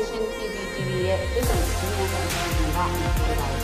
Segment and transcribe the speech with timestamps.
[0.00, 3.60] Vision CCTV ရဲ့ပြည်စုံစီမံခန့်ခွဲမှုကပြောပါဦး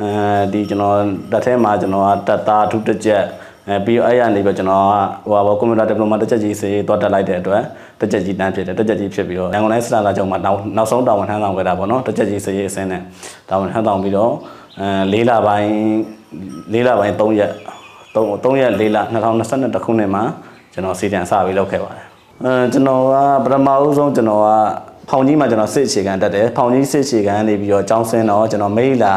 [0.00, 0.98] အဲဒီကျွန်တော်
[1.32, 3.24] တက်ထဲမှာကျွန်တော်ကတက်သားဒုတစ်ချက်
[3.68, 7.62] အဲပြီးတော့အဲ့ရနေပြီးကျွန်တော်ကဟိုပါကွန်ပျူတာဒီပလိုမာတစ်ချက်ကြီးစေးသွားတက်လိုက်တဲ့အတွက်
[8.00, 13.02] တစ်ချက်ကြီးတန်းဖြစ်တယ်တစ်ချက်ကြီးဖြစ်ပြီးတော့ရန်ကုန်တိုင်းစတာလာကျောင်းမှာနောက်နောက်ဆုံးတာဝန်ထမ်းဆောင်ခဲ့တာပေါ့နော်တစ်ချက်ကြီးစေးအစင်းနဲ့
[13.48, 14.32] တာဝန်ထမ်းဆောင်ပြီးတော့
[14.80, 15.70] အဲ၄လပိုင်း
[16.72, 17.52] ၄လပိုင်း3ရက်
[18.14, 18.98] 3 3ရက်4လ
[19.44, 20.22] 2022ခုနှစ်မှာ
[20.72, 22.04] ကျွန်တော်စီတန်စပြီးလုပ်ခဲ့ပါတယ်
[22.44, 24.48] အဲကျွန်တော်ကပထမဦးဆုံးကျွန်တော်က
[25.10, 29.14] ဖောင်ကြီးမှာကျွန်တော်စစ်အခြေခံတက်တယ်ဖောင်ကြီးစစ်အခြေခံနေပြီးတော့ကျောင်းဆင်းတော့ကျွန်တော်မိလာ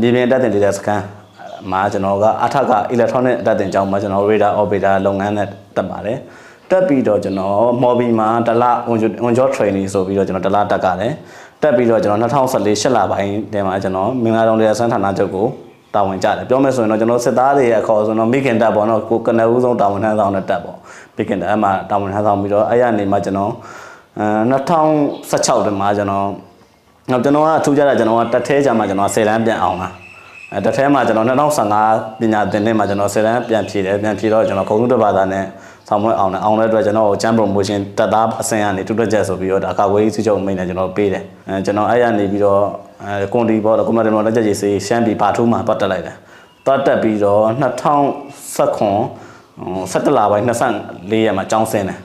[0.00, 1.02] မြေပြင်တက်တင်တဲ့စကန်
[1.70, 6.18] မှာကျွန်တော်ကအထက electronic တက်တင်ကျောင်းမှာကျွန်တော် radar operator လုပ်ငန်းနဲ့တက်ပါတယ်
[6.70, 8.64] တက်ပြီးတော့ကျွန်တော်မော်ဘီမှာတလ
[9.26, 11.12] on job training ဆိုပြီးတော့ကျွန်တော်တလတက်ကြတယ်
[11.62, 15.46] တက်ပြီးတော့ကျွန်တော်2014 8လပိုင်းတည်းမှာကျွန်တော်မင်္ဂလာတော်တရားစန်းဌာနချုပ်ကို
[15.94, 20.76] တာဝန်ကြတယ်ပြောမယ်ဆိုရင်တော့ကျွန်တော်စစ်သားတွေရဲ့အခေါ်ဆိုတော့မိခင်တက်ပေါ့နော်ကိုကနဦးဆုံးတာဝန်ထမ်းဆောင်တဲ့တက်ပေါ့
[21.16, 23.52] မိခင်တက်အမှတာဝန်ထမ်းဆောင်ပြီးတော့အဲ့ရနေမှာကျွန်တော်
[24.18, 24.26] အဲ
[24.68, 26.26] 2016တည်းမှာကျွန်တော်
[27.10, 29.92] နောက်ကျွန်တော်ကထူးခြားတာကျွန်တော်ကတက်သေးကြမှာကျွန်တော်10တန်းပြန်အောင်လား
[30.54, 31.26] အဲတက်သေးမှာကျွန်တော်
[31.80, 35.44] 2015ပညာသင်နှစ်မှာကျွန်တော်10တန်းပြန်ဖြည့်တယ်ပြန်ဖြည့်တော့ကျွန်တော်ခုံထုတဘာသာနဲ့
[35.88, 42.62] ဆောင်မွေးအောင်တယ်အောင်တဲ့အတွက်ကျွန်တော်ကိုချမ်း promotion တက်သားအဆင့်ကနေတူတက်ချက်ဆိုပြီးတော့ဒါကာဝေးစုချုပ်မိတ်နဲ့ကျွန်တော်ပေးတယ်အဲကျွန်တော်အဲ့ရနေပြီးတော့
[43.04, 46.16] အဲကွန်တီပေါ့ကွန်မန်တင်တော်လက်ချက်ကြီးစေးရှမ်းပြည်ပါထူးမှာတွတ်တက်လိုက်တယ်
[46.66, 47.50] တွတ်တက်ပြီးတော့2019
[49.92, 51.98] 17လပိုင်း24ရက်မှာကျောင်းဆင်းတယ်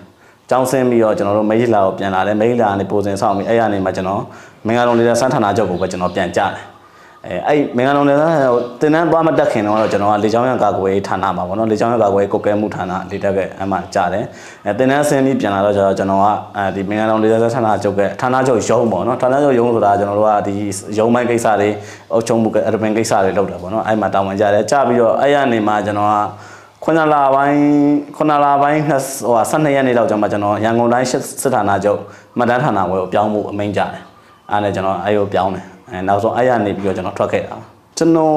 [0.49, 4.21] ကျောင်းဆင်းပြီးတော့ကျွန်တော်တို့မိတ်လာကိုပြန်လာတယ်မိတ်လာကနေပုံစံဆောင်ပြီးအဲ့ရနေမှာကျွန်တော်
[4.67, 6.74] မင်္ဂလာလုံးလေးစမ်းဌာနချုပ်ကိုပဲကျွန်တော်ပြန်ကြတယ်
[7.29, 14.23] အဲအဲ့မင်္ဂလာလုံးလေးတင်တန်းသွားမတက်ခင်တော့ကျွန်တော်ကလေချောင်းရံကာကွယ်ဌာနမှာပေါ့နော်လေချောင်းရံကာကွယ်ကုတ်ကဲမှုဌာနလေတက်ခဲ့အမှကြတယ်
[14.65, 16.27] အဲတင်တန်းဆင်းပြီးပြန်လာတော့ကျွန်တော်က
[16.57, 20.53] အဲဒီမင်္ဂလာလုံးလေးစမ်းဌာနချုပ်ကဌာနချုပ်ရုံးပေါ့နော်ဌာနချုပ်ရုံးဆိုတာကျွန်တော်တို့ကဒီ
[20.99, 21.69] ရုံးပိုင်းကိစ္စတွေ
[22.13, 26.15] အုပ်ချုပ်မှုအရပင်ကိစ္စတွေလုပ်တာပေါ့နော်အဲ့မှာတာဝန်ကြတယ်ကြပြီးတော့အဲ့ရနေမှာကျွန်တော်က
[26.83, 27.59] ခုနလပိုင်း
[28.17, 28.99] ခုနလပိုင်းဟို
[29.51, 31.07] 12ရက်နေ့လောက်ကျမှကျွန်တော်ရန်ကုန်တိုင်း
[31.41, 31.99] စစ်ဌာနချုပ်
[32.37, 34.03] မှတ်တမ်းဌာနဝယ်ကိုပြောင်းဖို့အမိန့်ကြတယ်
[34.51, 37.55] အားနဲ့ကျွန်တော်အဲ့ကိုပြောင်းတယ် အဲနောက်ဆုံးအဲ့ရနေပြီးတော့ကျွန်တော်ထွက်ခဲ့တာ
[37.97, 38.35] ကျွန်တော်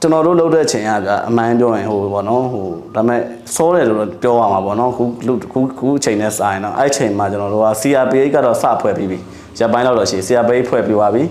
[0.00, 3.20] ကျွန်တော်တို့လုပ်တဲ့အချိန်ကဗျအမှန်ပြောရင်ဟိုပေါ့နော်ဟိုဒါပေမဲ့
[3.54, 5.04] စိုးတယ်လို့ပြောရမှာပေါ့နော်ခု
[5.52, 9.18] ခုခုအချိန်နဲ့စာရင်တော့အဲ့အချိန်မှာကျွန်တော်တို့က CRPH ကတော့စဖွဲ့ပြီးပြီ
[9.58, 11.22] ရပ်ပိုင်းလောက်တော့ရှိ CRPH ဖွဲ့ပြီးသွားပြီ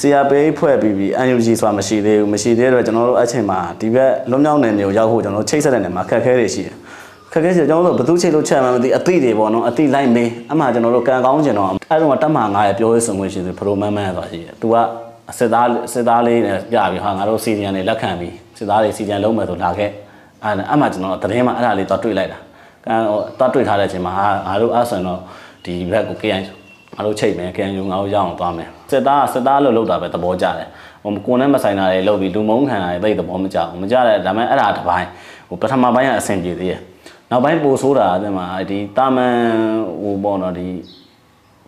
[0.00, 6.74] CRPH ဖွဲ့ပြီးပြီ NUG ဆိုတာမရှိသေးဘူးမရှိသေးတော့ကျွန်တော်တို့အဲ့ချိန်မှာဒီဘက်လွန်မြောက်နယ်မျိုးရောက်ဖို့ကျွန်တော်တို့ချိတ်ဆက်တဲ့နေမှာခက်ခဲတွေရှိတယ်
[7.34, 14.76] ခက်ခဲစီကျွန်တော်တို့ဘယ်သူချိတ်လို့ချက်မှမသိအသိတွေပေါ့နော်အသိလိုက်မေးအမှကျွန်တော်တို့ကံကောင်းကျင်တော့အဲ့တော့တက်မှာ9ရပြောရေးဆိုခွင့်ရှိတယ်ပရိုမန်မန်ဆိုတာရှိတယ်။ तू က
[15.38, 19.90] စစ်သားစစ်သားလေးနဲ့ပြပြီးဟာငါတို့စီဒီယန်တွေလက်ခံပြီးစစ်သားတွေစီဒီယန်လုံးမယ်ဆိုလာခဲ့
[20.42, 22.38] အဲ့အမှကျွန်တော်သတင်းမှာအဲ့ဒါလေးတော့တွေ့လိုက်တာ
[22.84, 22.94] ကံ
[23.40, 25.20] တော့တွေ့ထားတဲ့အချိန်မှာဟာငါတို့အဲ့ဆိုရင်တော့
[25.64, 26.40] ဒီဘက်ကို KI
[26.94, 30.68] ငါတို့ချိန်မယ်ကန်ယူငါတို့ရအောင်သွားမယ်စစ်သားစစ်သားလို့လုပ်တာပဲသဘောကျတယ်
[31.02, 35.08] ဟိုကိုယ်နဲ့မဆိုင်တာတွေလုပ်ပြီးလူမုန်းခံတာတွေသိသဘောမကျဘူးမကျတဲ့ဒါပေမဲ့အဲ့ဒါတစ်ပိုင်း
[35.48, 36.80] ဟိုပထမပိုင်းကအဆင်ပြေသေးတယ်
[37.34, 39.36] နောက်ပိုင်းပိုဆိုးတာအဲ့မှာဒီတာမန်
[40.02, 40.68] ဟိုပေါ့နော်ဒီ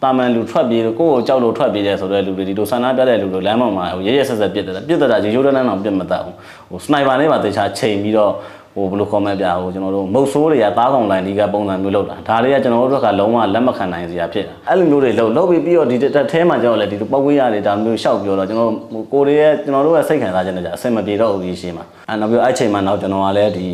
[0.03, 6.37] တာမန်လူထွက်ပြေးလို့ကိုယ့်ကိုကြောက်လို့ထွက်ပြေးတယ်ဆိုတဲ့လူတွေဒီလိုဆန္ဒပြတဲ့လူတွေလမ်းပေါ်မှာဟိုရဲရဲဆက်ဆက်ပြစ်တယ်ပြစ်တယ်တာရေရိုးတန်းတန်းအောင်ပြစ်မတတ်ဘူး
[6.71, 8.33] ဟိုစနိုက်ပါနဲ့ပါတေချာချိန်ပြီးတော့
[8.77, 18.71] ဟိုဘယ်လို comment ပြဟိုကျွန်တော်တို့မုတ်ဆိုးတွေကသားကောင်လိုင်းဒီကပုံစံမျိုးလောက်တာဒါလေးကကျွန်တော်တို့ကလုံးဝလက်မခံနိုင်စရာဖြစ်တာအဲ့လိုမျိုးတွေလောက်လောက်ပြီးပြီးတော့ဒီတက်ထဲမှာကျွန်တော်လည်းဒီပောက်ကွေးရတယ်ဒါမျိုးရှောက်ပြောတော့ကျွန်တော်
[19.13, 23.67] ကိုရီးယားကျွန်တော်တို့ကစိတ်ခံစားချက်နဲ့ကြအဆင်မပြေတော့ဘူးရှိမှာအဲ့နောက်ပြီးအဲ့ချိန်မှာနောက်ကျွန်တော်ကလည်းဒီ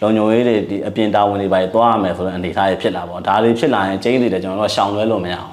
[0.00, 5.50] လုံညုံရေးတွေဒီအပြင်တာဝန်တွေပါသွားရမယ်ဆိုတဲ့အနေအထားတွေဖြစ်လာပေါ့ဒါလေးဖြစ်လာရင်ကျင်းတွေလည်းကျွန်တော်တို့ကရှောင်လွဲလို့မရအောင်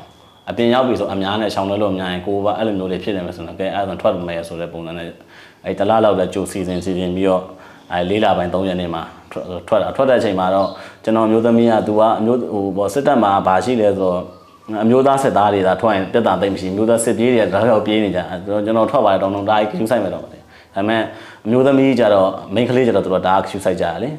[0.49, 5.07] အပြင်ရောက်ပြီဆိုအများနဲ့ရှောင်လွဲလို့မရရင်ကိုကအဲ့လိုမျိုးတွေဖြစ်နေမှာဆိုတော့ကဲအဲ့ဒါထွက်မယ်ဆိုတဲ့ပုံစံနဲ့
[5.65, 7.43] အဲ့တလားလောက်လည်းကြိုစီစဉ်စီစဉ်ပြီးတော့
[7.91, 9.03] အဲလေးလပိုင်း3ရက်နေ့မှာ
[9.67, 10.69] ထွက်တာထွက်တဲ့အချိန်မှာတော့
[11.03, 14.19] ကျွန်တော်မျိုးသမီးကသူကအမျိုးဟိုပေါ့စစ်တပ်မှာဘာရှိလဲဆိုတော့
[14.83, 21.01] အမျိုးသားစစ်သားတွေဒါထွက်ရင်ပြတ်တာသိမ့်မရှိမျိုးသားစစ်ပြေးတွေကဒါတော့ပြေးနေကြကျွန်တော်ထွက်ပါတယ်တောင်းတောင်းဒါကြီးကျူးဆိုင်မယ်တော့ပါတယ်ဒါပေမဲ့
[21.45, 24.09] အမျိုးသမီးကြတော့မိန်းကလေးကြတော့သူတို့ဒါကကျူးဆိုင်ကြတယ်လေ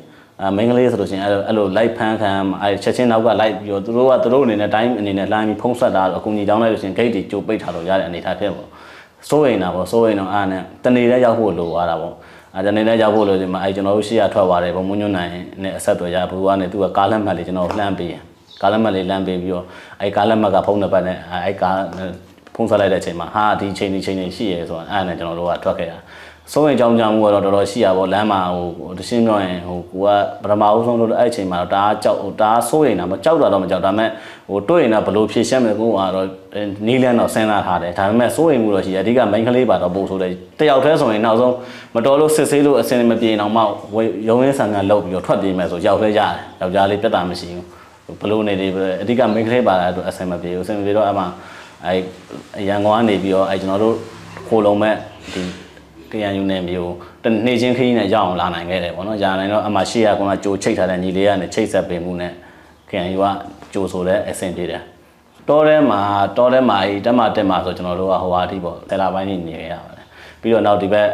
[0.41, 2.31] အဲမင်းကလေးဆိုလို့ရှိရင်အဲ့လိုအဲ့လို live ဖန်ခံ
[2.63, 8.69] အဲချက်ချင်းနောက်က live ပြီးတော့သူတို့ကသူတို့အနေနဲ့ time အနေနဲ့ line ပြီးဖုံးဆက်တာတော့အကူကြီးတောင်းလိုက်လို့ရှိရင် gate တွေကြိုပိတ်ထားလို့ရတဲ့အနေအထားဖြစ်ပေါ့
[9.29, 12.15] စိုးရင်တာပေါ့စိုးရင်တော့အားနဲ့တနေ့တည်းရောက်ဖို့လိုသွားတာပေါ့
[12.57, 18.23] အဲတနေ့တည်းရောက်ဖို့လို့ဒီမှာအဲကျွန်တော်တို့ရှေ့ကထွက်သွားတယ်ဘုံမွညွန်းနိုင်နဲ့အဆက်သွယ်ရဘူးကနေသူကကားလက်မှတ်လေးကျွန်တော်လှမ်းပေးရင်
[18.63, 19.65] ကားလက်မှတ်လေးလှမ်းပေးပြီးတော့
[20.01, 21.79] အဲကားလက်မှတ်ကဖုန်းနံပါတ်နဲ့အဲကား
[22.55, 25.99] ဖုန်းဆက်လိုက်တဲ့အချိန်မှာဟာဒီချိန်ဒီချိန်နေရှိရဲဆိုတော့အဲ့ဒါနဲ့ကျွန်တော်တို့ကထွက်ခဲ့တာ
[26.53, 30.09] စိုးရင်ကြောင်းကြောင်းမှုကတော့တော်တော်ရှိရပါဘောလမ်းမှာဟိုတရှင်းပြောရင်ဟိုကိုက
[30.43, 34.11] ပထမအဆုံးလို့အဲ့အချိန်မှာတော့တအားကြောက်ဟိုတအားစိုးရင်တာမကြောက်တာတော့မကြောက်ဒါပေမဲ့
[34.49, 36.27] ဟိုတွေ့ရင်တော့ဘလို့ဖြေရှင်းမယ်ကိုကတော့
[36.87, 41.55] နီးလန်းတော့စဉ်းစားထားတယ်ဒါပေမဲ့စိုးရင်မှုတော့ရှိရအဓိက main ကလေးပါတော့ပို့ဆိုတယ်တယောက်တည်းဆိုရင်နောက်ဆုံး
[41.95, 43.63] မတော်လို့စစ်ဆေးလို့အစင်မပြေအောင်မှ
[44.29, 48.67] ရုံရင်းဆန်ကန်လောက်ပြီးတော့ထွက်ပြေးမယ်ဆိုရောက်သေးရတယ်ယောက်ျားလေးပြတ်တာမရှိဘူးဘလို့နေနေ
[49.03, 51.25] အဓိက main ကလေးပါတာတော့အစင်မပြေဘူးအစင်မပြေတော့အမှ
[51.87, 51.95] အဲ
[52.69, 53.95] ရန်ကုန်ကနေပြီးတော့အဲကျွန်တော်တို့
[54.49, 54.97] ခိုလုံးမဲ့
[55.33, 55.64] ဒီ
[56.15, 62.33] KNU နဲ့မျိုးတနေ့ချင်းခရီးနဲ့ရောက်အောင်လာနိုင်ခဲ့တယ်ပေါ့နော်။ကြာနိုင်တော့အမှရှေ့ကကောင်ကကြိုချိတ်ထားတဲ့ညီလေးကနေချိတ်ဆက်ပေးမှုနဲ့
[62.91, 63.27] KNU က
[63.73, 64.83] ကြိုဆိုတဲ့အဆင်ပြေတယ်။
[65.49, 66.01] တောထဲမှာ
[66.37, 70.07] တောထဲမှာအဲတက်မတက်မှာဆိုကျွန်တော်တို့ကဟိုဟာအထိပေါ့ဆယ်လပိုင်းနေနေခဲ့ရပါတယ်။
[70.41, 71.09] ပြီးတော့နောက်ဒီဘက်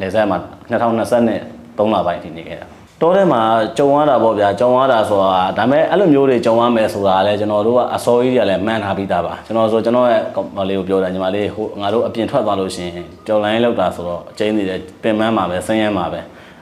[0.00, 0.38] နေဆက်မှာ
[0.70, 1.40] 2020နဲ့
[1.76, 2.68] 3လပိုင်းထိနေခဲ့တာ။
[3.02, 3.40] တောထဲမှာ
[3.78, 10.22] ကြုံရတာပေါ့ဗျာကြုံရတာဆိုတာဒါပေမဲ့အဲ့လိုမျိုးတွေကြုံရမယ်ဆိုတာလည်းကျွန်တော်တို့ကအစောကြီးတွေကလည်းမှန်းထားပြီးသားပါကျွန်တော်ဆိုကျွန်တော်ရဲ့
[10.56, 16.20] မလေးကိုပြောတာညီမလေးဟိုငါတို့အပြင်ထွက်သွားလို့ရှိရင်ကြော်လိုင်းလောက်တာဆိုတော့အကျဉ်းနေတယ်ပင်မမှာပဲဆင်းရဲမှာပဲ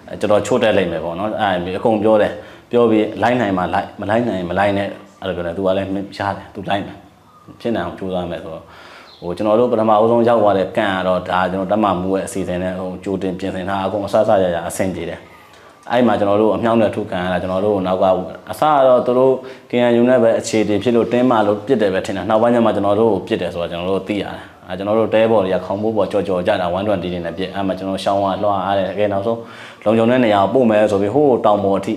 [0.09, 2.33] အဲကျွန်တော်ချိုးတက်လိုက်မယ်ပေါ့နော်အဲ့ဒါအကုန်ပြောတယ်
[2.71, 4.89] ပြောပြီးလိုက်နိုင်မှာလိုက်မလိုက်နိုင်မလိုက်နဲ့
[5.21, 6.97] အဲ့လိုပြောတယ်သူကလည်းရတယ်သူလိုက်မယ်
[7.61, 8.65] ဖြစ်နိုင်အောင်ကြိုးစားမယ်ဆိုတော့
[9.21, 15.21] ဟိုကျွန်တော်တို့ပထမအဦးဆုံးရောက်သွားတဲ့ကန်ကတော့ဒါကျွန်တော်တတ်မှမူရဲ့အစီအစဉ်နဲ့ဟိုကြိုတင်ပြင်ဆင်ထားအကုန်အဆအဆရရအဆင်ပြေတယ်
[15.91, 18.05] အဲ့မှာကျွန်တော်တို့အမြောက်နဲ့ထုတ်ခံရတာကျွန်တော်တို့နောက်က
[18.51, 19.33] အစတော့သူတို့
[19.71, 24.39] KNU နဲ့ပဲအခြေတည်ဖြစ်လို့တင်းမလို့ပြစ်တယ်ပဲထင်တာနောက်ပိုင်းကျမှကျွန်တော်တို့ကိုပြစ်တယ်ဆိုတော့ကျွန်တော်တို့သိရတယ်
[24.69, 29.39] အဲကျွန်တော်တို့တဲဘော်တွေကခေါင်းမိုးပေါ်ကြော်ကြော်ကြတာ120တွေနဲ့ပြစ်အဲ့မှာကျွန်တော်ရှောင်းဝလွှားရတယ်အဲနောက်ဆုံး
[29.85, 31.95] လုံခြုံတဲ့နေရာကိုပို့မယ်ဆိုပြီးဟိုးတောင်ပေါ်အထိ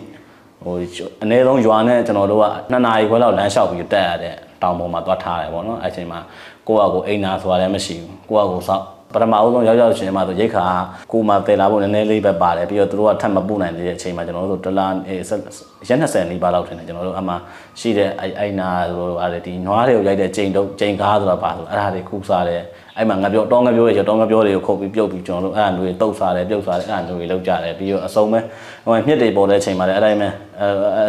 [0.64, 0.76] ဟို
[1.24, 6.20] အနည်းဆုံးရွာနဲ့ကျွန်တော်တို့က2နာရီခွဲလောက်လမ်းလျှောက်ပြီးတက်ရတဲ့တောင်ပေါ်မှာသွားထားတယ်ပေါ့နော်အဲ့ချိန်မှာ
[6.68, 8.84] ကိုယ့်အကိုအိမ်နာဆိုတာလည်းမရှိဘူးကိုယ့်အကိုစောက်
[9.14, 10.66] ပထမအဦးဆုံးရောက်ရောက်ရှင်မှာဆိုရိတ်ခါ
[11.12, 14.88] ကိုမှတည်လာဖို့နည်းနည်းလေးပဲပါတယ်ပြီးတော့သူတို့ကထပ်မပို့နိုင်တဲ့အချိန်မှာကျွန်တော်တို့ဒလာ
[15.90, 17.34] ရက်20နီးပါးလောက်ထင်တယ်ကျွန်တော်တို့အမှ
[17.80, 22.62] ရှိတဲ့အဲ့အဲ့နာတို့အဲ့ဒီနွားတွေကိုရိုက်တဲ့ချိန်တုပ်ချိန်ကားဆိုတာပါဆိုအဲ့ဒါတွေခူးစားတယ်
[22.98, 28.40] အဲ့မှာငါပြောတောင်းငါပြောရတောင်းငါပြောတွေကိုခုတ်ပြီးပြုတ်ပြီးကျွန်တော်တို့အဲ့ဒါတွေတုပ်စားတယ်ပြုတ်စားတယ်အဲ့ဒါတွေလောက်ကြတယ်ပြီးတော့အစုံပဲ
[28.86, 30.30] ဟိုမြစ်တွေပေါ်တဲ့အချိန်မှာလည်းအဲ့တိုင်းပဲ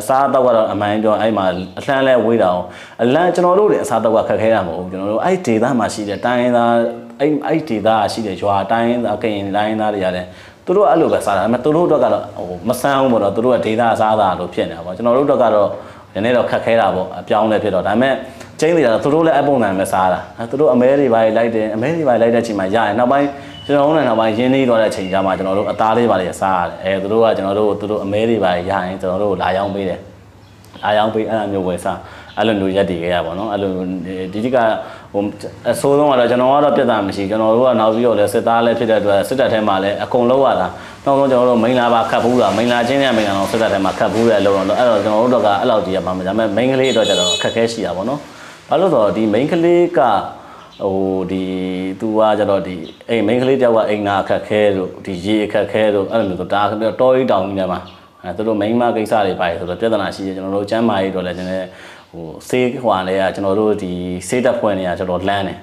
[0.01, 1.45] အစားတော့ကတော့အမှန်ပြောအဲ့မှာ
[1.79, 2.65] အလှမ်းလဲဝေးတာအောင်
[3.03, 6.75] အလန့်ကျွန်တော်တို့တွေအစားတော့ကခက်ခဲတာမဟုတ်ဘူးကျွန်တော်တို့အဲ့ဒေသမှာရှိတဲ့တိုင်းသား
[7.21, 10.27] အဲ့အဲ့ဒေသရှိတဲ့ရွာတိုင်းသားကရင်တိုင်းသားတွေရတယ်
[10.67, 15.69] သူတို့အဲ့လိုပဲစားတာဒါပေမဲ့သူတို့တော့ကတော့ဟိုမဆန်းဘူးပေါ့နော်သူတို့ကဒေသစားတာလို့ဖြစ်နေတာပေါ့ကျွန်တော်တို့တော့ကတော့
[16.15, 18.15] နည်းနည်းတော့ခက်ခဲတာပေါ့အပြောင်းလဲဖြစ်တော့ဒါပေမဲ့
[18.61, 20.21] ကျင်းနေတာသူတို့လည်းအပုံစံပဲစားတာ
[20.51, 23.29] သူတို့အမဲတွေပါလိုက်တယ်အမဲတွေပါလိုက်တဲ့အချိန်မှာရရင်နောက်ပိုင်း
[23.67, 30.01] ကျွန်တော်တို့လည်းနောက်ပိုင်းရင်းနှီးတော့တဲ့အချိန်ကျမှကျွန်တော်တို့အသားလေးပါလေစားရတယ်အဲသူတို့ကကျွန်တော်တို့သူတို့အမဲတွေပါရရင်ကျွန်တော်တို့လာရောက်ပေးတယ်
[30.85, 31.99] လာရောက်ပေးအဲ့လိုမျိုးဝယ်စား
[32.37, 33.73] အဲ့လိုမျိုးရက်တည်ခဲ့ရပါတော့အဲ့လို
[34.33, 34.57] ဒီဒီက
[35.13, 35.23] ဟို
[35.71, 40.67] အဆိုးဆုံးကတော့ကျွန်တော်ကတော့ပြဿနာမရှိကျွန်တော်တို့ကနောက်ပြီးတော့လည်းစစ်သားလည်းဖြစ်တဲ့အတွက်စစ်တပ်ထဲမှာလည်းအကုန်လုံးရတာ
[41.05, 48.21] နောက်ဆုံးကျွန်တော်တို့မိန်လာပါခတ်ဘူးတာမိန်လာချင်းနဲ့မိန်လာတော့စစ်တပ်ထဲမှာခတ်ဘူးတဲ့အလုံးတော့အဲ့တော့ကျွန်တော်တို့တော့ကအဲ့လောက်ကြီးရပါမှာဒါပေမဲ့မိန်ကလေးတော့ကျတော့ခက်ခဲရှိတာပေါ့နော်
[48.69, 50.01] ဘာလို့ဆိုတော့ဒီမိန်ကလေးက
[50.83, 51.43] ဟိုဒီ
[52.01, 52.77] သူကကြတော့ဒီ
[53.09, 56.61] အိမ်မိန်းကလေးတယောက်ကအိမ်နာအခက်ခဲတို့ဒီရေအခက်ခဲတို့အဲ့လိုမျိုးဆိုတာ
[57.01, 57.81] တော်ရီတောင်ကြီးထဲမှာ
[58.25, 61.69] အဲသူတို့မိန်းမကိစ္စတွေပါဆိုတော့ပြဿနာရှိတယ်ကျွန်တော်တို့ကျမ်းမာရေးတော့လည်းကျွန်တော်
[62.11, 63.93] ဟိုဆေးဟွာလေးကကျွန်တော်တို့ဒီ
[64.29, 65.59] ဆေးတက်ဖွဲ့နေရကျွန်တော်လှမ်းတယ်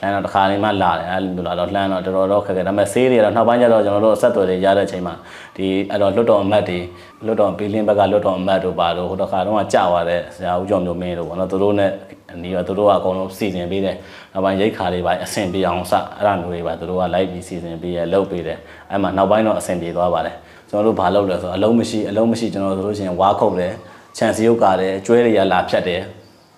[0.00, 5.14] လှမ်းတော့တစ်ခါလေးမှလာတယ်အဲ့လိုမျိုးလာတော့လှမ်းတော့တော်တော်ခက်ခဲဒါပေမဲ့ဆေးတွေတော့နောက်ပိုင်းကျတော့ကျွန်တော်တို့အဆက်အသွယ်တွေရတဲ့အချိန်မှာ
[5.56, 6.78] ဒီအဲ့တော့လွတ်တော်အမတ်တွေ
[7.26, 11.90] လွတ်တော်ဘီလင်းဘက်ကလွတ်တော်အမတ်တို့ပါတော့ဟိုတစ်ခါတော့ကြာသွားတဲ့ဆရာဦးကျော်မျိုးမင်းတို့ပေါ့နော်သူတို့နဲ့
[12.42, 13.96] ဒီတော့သူတို့ကအကုန်လုံးစီစဉ်ပေးတယ်
[14.32, 18.58] နောက်ပိုင်းရိတ်ခါလေးပါအဆင်ပြေအောင်စအဲ့ဒါမျိုးတွေပါသူတို့ကလိုက်ပြီးစီစဉ်ပေးရလုပ်ပေးတယ်
[18.90, 20.36] အဲ့မှာနောက်ပိုင်းတော့အဆင်ပြေသွားပါတယ်
[20.70, 23.72] ကျွန်တော်တို့ဘာလုပ်လဲဆိုတော့အလုံးမရှိအလုံးမရှိကျွန်တော်တို့ဆိုလို့ရှိရင်ဝါခုတ်တယ်
[24.16, 26.02] ခြံစည်းရုပ်ကာတယ်ကျွဲတွေကလာဖြတ်တယ်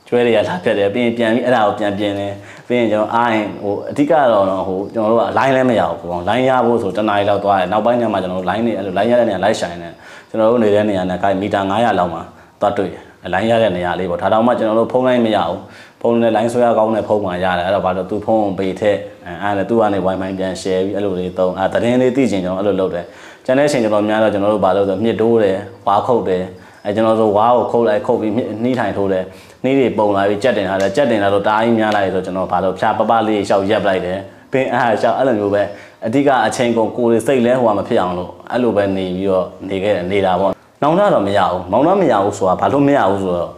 [0.09, 2.33] ကျွဲတွေကလာဖြတ်တယ်ပြီးရင်ပြန်ပြီးအဲ့ဒါကိုပြန်ပြင်တယ်
[2.67, 9.93] ပြီးရင်ကျွန်တော်အားရင်ဟိုအဓိကတော့ဟိုကျွန်တော်တို့က line လည်းမရဘူးပေါ့ line ရဖို့ဆိုတနားရီလောက်သွားတယ်နောက်ပိုင်းကျမှကျွန်တော်တို့ line တွေအဲ့လို line ရတဲ့နေရာ live ဆိုင်တယ်
[10.29, 12.23] ကျွန်တော်တို့နေတဲ့နေရာနဲ့ကိုင်မီတာ900လောက်မှာ
[12.61, 13.03] သွားတွေ့တယ်
[13.35, 15.61] line ရတဲ့နေရာလေးပေါ့ဒါတောင်မှကျွန်တော်တို့ဖုန်း line မရဘူး
[16.01, 18.99] ဖုန်းနဲ့ line ဆွဲရကောင်းတဲ့ဖုန်းမှရတယ်အဲ့တော့ဘာလို့သူဖုန်းကိုပေးထက်
[19.43, 23.05] အဲ့ဒါသူကနေ wifi ပြန် share ပြီးအဲ့လိုလေးသုံးအဲ့သတင်းလေးသိချင်ကျွန်တော်အဲ့လိုလုပ်တယ်
[23.45, 26.45] ကျန်တဲ့အချိန်ကျွန်တော်များတော့ကျွန်တော်တို့ဘာလို့ဆိုမြစ်တိုးတယ်ဝါခုတ်တယ်
[26.87, 29.25] အဲကျွန်တော်ဆိုဝါကိုခုတ်လိုက်ခုတ်ပြီးနှီးထိုင်ထိုးတယ်
[29.64, 34.19] နှီးတွေပုံလာပြီးကြက်တင်ထားတယ်ကြက်တင်လာတော့တားကြီးများလိုက်ဆိုကျွန်တော်ဘာလို့ဖြာပပလေးရှောက်ရက်လိုက်တယ်
[34.52, 35.62] ပင်အားရှောက်အဲ့လိုမျိုးပဲ
[36.07, 40.52] အဓိကအချိန်ကုန်ကိုယ်တွေစိတ်လဲဟိုမှာမဖြစ်အောင်လို့အဲ့လိုပဲနေပြီးတော့နေခဲ့တယ်နေတာပေါ့
[40.83, 43.50] နောင်တတော့မရဘူးမောင်တော့မရဘူးဆိုတာဘာလို့မရဘူးဆိုတော့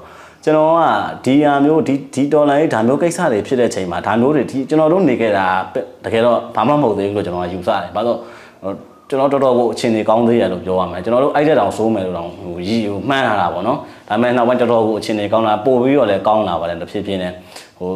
[0.44, 0.82] ကျွန်တော်က
[1.24, 5.46] ဒီဟာမျိုးဒီဒီဒေါ်လာရေးဒါမျိုးကိစ္စတွေဖြစ်တဲ့ချိန်မှာဒါမျိုးတွေဒီကျွန်တော်တို့နေခဲ့တာ
[6.04, 8.18] တကယ်တော့ဘာမှမဟုတ်သေးဘူးလို့ကျွန်တော်ကယူဆတယ်ဘာလို့
[9.08, 17.32] ကျွန်တော်တော်တော်ကိုအချိန်ကြီးကောင်းသေးရလို့ပြောရမယ်ကျွန်တော်တို့အဲ့တဲ့တောင်စိုးမယ်လို့တောင်ဟိုရည်ဟိုမှန်းလာတာပေါ့နော်ဒါပေမဲ့နောက်ပိုင်းတော်တော်ကိုအချိန်ကြီးကောင်းလာပို့ပြီးတော့လည်းကောင်းလာပါတယ်တစ်ဖြည်းဖြည်းနဲ့
[17.78, 17.90] ဟို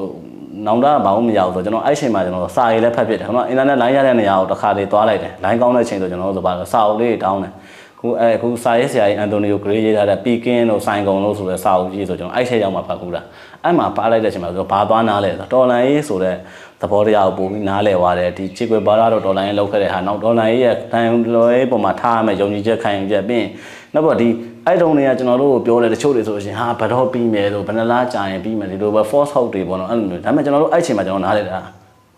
[0.67, 7.53] နောင်တဘာမှမရဘူးဆိုကျွန်တော်အဲ့ချိန်မှာကျွန်တော်စာရေးလည်းဖတ်ဖြစ်တယ်ကျွန်တော်အင်တာနက်လိုင်းရတဲ့နေရာကိုတစ်ခါတည်းသွားလိုက်တယ်လိုင်းကောင်းတဲ့ချိန်ဆိုကျွန်တော်တို့ဆိုပါတော့စာအုပ်လေးတောင်းတယ်
[8.01, 13.23] ခုအဲခုစာရေးဆရာကြီးအန်တိုနီယိုဂရေးရေးထားတဲ့ပီကင်းတို့ဆိုင်ကုံတို့ဆိုတဲ့စာအုပ်ကြီးဆိုကျွန်တော်အဲ့ထဲရောက်မှဖတ်ခုတာ
[13.65, 16.37] အဲ့မှာပါလိုက်တဲ့အချိန်မှာဆိုဘာသွားနားလဲဆိုတော်လန်ရေးဆိုတဲ့
[16.83, 23.47] သဘောတရားကိုပုံပြီးနားလဲသွားတယ်ဒီချစ်ကွယ်ပါရတော့တော်လန်ရေးလောက်ခဲ့တဲ့ဟာနောက်တော်လန်ရေးရဲ့တန်လော်ရေးပုံမှာထားရမယ်ယုံကြည်ချက်ခံယူချက်ပြီး
[23.95, 24.29] နောက်တော့ဒီ
[24.67, 31.59] အဲ့တုန်းတွေကကျွန်တော်တို့ကိုပြောတယ်တချို့တွေဆိုရှင်ဟာဘတော့ပြီးမယ်လို့ဘယ်နှလားကြာရင်ပြီးမယ်ဒီလိုပဲ force out တွေပေါ့နော်အဲ့လိုမျိုးဒါပေမဲ့ကျွန်တော်တို့အဲ့ချိန်မှာကျွန်တော်နားလဲတာ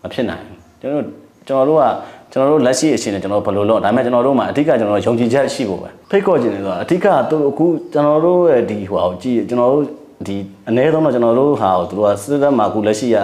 [0.03, 1.09] မဖြစ်နိုင်ဘူးကျွန်တော်တို့
[1.47, 1.85] ကျွန်တော်တို့က
[2.31, 9.83] ကျွန်တော်တို့လက်ရှိအခြေအနေကျွန်တော်ဘယ်လိုလုပ်ဒါပေမဲ့ကျွန်တော်တို့မှာအဓိကကျွန်တော်ယုံကြည်ချက်ရှိဖို့ပဲဖိတ်ခေါ်ခြင်းတွေဆိုတာအဓိကသူတို့အခုကျွန်တော်တို့ရဲ့ဒီဟိုဟာကိုကြည့်ကျွန်တော်တို့
[10.27, 13.17] ဒီအနည်းဆုံးတော့ကျွန်တော်တို့ဟာကိုသူတို့ကစစ်တပ်မှာအခုလက်ရှိက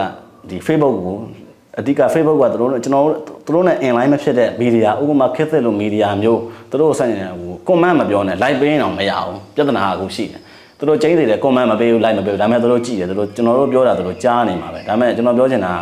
[0.49, 1.17] ဒီ Facebook ကို
[1.79, 10.41] အဓိက Facebook ကသူတို့ကျွန်တော်တို့သူတို့နဲ့ inline မဖြစ်တဲ့မီဒီယာဥပမာခက်သက်လို့မီဒီယာမျိုးသူတို့ဆက်နေတယ်ဟို comment မပြောနဲ့ like ပေးရင်တော့မရအောင်ပြဿနာကအခုရှိတယ်
[10.77, 15.73] သူတို့ချိန်နေတယ် comment မပေးဘူး like မပေးဘူးဒါပေမဲ့သူတို့ကြည့်တယ်သူတို့ကျွန်တော်တို့ပြောတာသူတို့ကြားနေမှာပဲဒါပေမဲ့ကျွန်တော်ပြောချင်တာ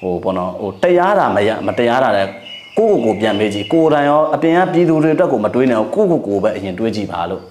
[0.00, 2.30] ဟိုပေါ့နော်ဟိုတရားတာမရမတရားတာလည်း
[2.78, 7.42] ကိုယ့်ကိုယ်ကိုပြန်မေးကြည့်ကိုယ်တိုင်ရောအပြင်ကပြည်သူတွေအတွက်ကိုမတွေးနဲ့ကိုယ့်ကိုယ်ကိုပဲအရင်တွေးကြည့်ပါလို့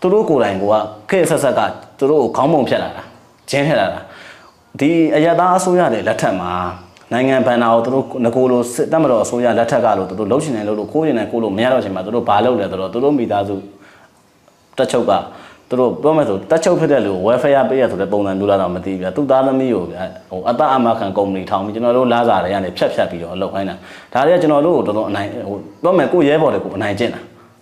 [0.00, 0.64] သူတို့ကိုယ်တိုင်က
[1.10, 1.60] ခက်ဆက်ဆက်က
[1.98, 3.02] သူတို့ကိုခေါင်းပုံဖြတ်လာတာ
[3.50, 4.00] ဂျင်းထက်လာတာ
[4.78, 6.52] ဒီအရသာအစိုးရတွေလက်ထက်မှာ
[7.12, 13.56] နိုင်ငံဘဏ္ဍာကိုသူတို့ငကိုလိုစစ်တပ်မတော်အစိုးရလက်ထက်ကလို့သူတို့လှုပ်ရှင်နေလို့လို့ကိုးရင်နေကိုလို့မရတော့ချိန်မှာသူတို့ဘာလုပ်လဲဆိုတော့သူတို့မိသားစု
[14.76, 15.12] တက်ချုပ်က
[15.68, 23.74] သူတို့ပြောမယ်ဆိုတက်ချုပ်ဖြစ်တဲ့လူ welfare ပေးရဆိုတဲ့ပုံစံမျိုးလာတော့မသိဘူးဗျာသူသားသမီးကိုဗျာဟိုအတအမခံကုမ္ပဏီထောင်ပြီးကျွန်တော်တို့လာစားတွေကနေဖြတ်ဖြတ်ပြီးတော့အလုပ်ခိုင်းတာ
[24.12, 27.20] ဒါတွေကကျွန်တော်တို့ကိုတော်တော်အနိုင်ဟိုပြောမယ်ကိုရဲဘော်တွေကိုအနိုင်ကျင့်တာ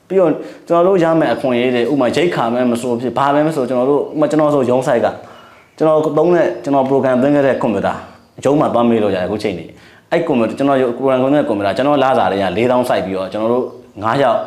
[0.09, 0.33] ပြီးတော့
[0.69, 5.07] ကျွန်တော်တို့ရမယ်အခွင့်အရေးတွေဥမာရိတ်ခါမဲမဆိုဖြစ်ဘာပဲမဆိုကျွန်တော်တို့ဥမာကျွန်တော်ဆိုရုံးဆိုင်က
[5.79, 7.95] ကျွန်တော်သုံးတဲ့ကျွန်တော် program သွင်းခဲ့တဲ့ကွန်ပျူတာ
[8.39, 9.65] အကျုံးမှာသွားမေးလို့ရတယ်အခုချိန်နေ
[10.11, 14.39] အဲ့ကွန်ပျူတာကျွန်တော် program သွင်းတဲ့ကွန်ပျူတာကျွန်တော်လာစားတွေက4000စိုက်ပြီးတော့ကျွန်တော်တို့9ယောက်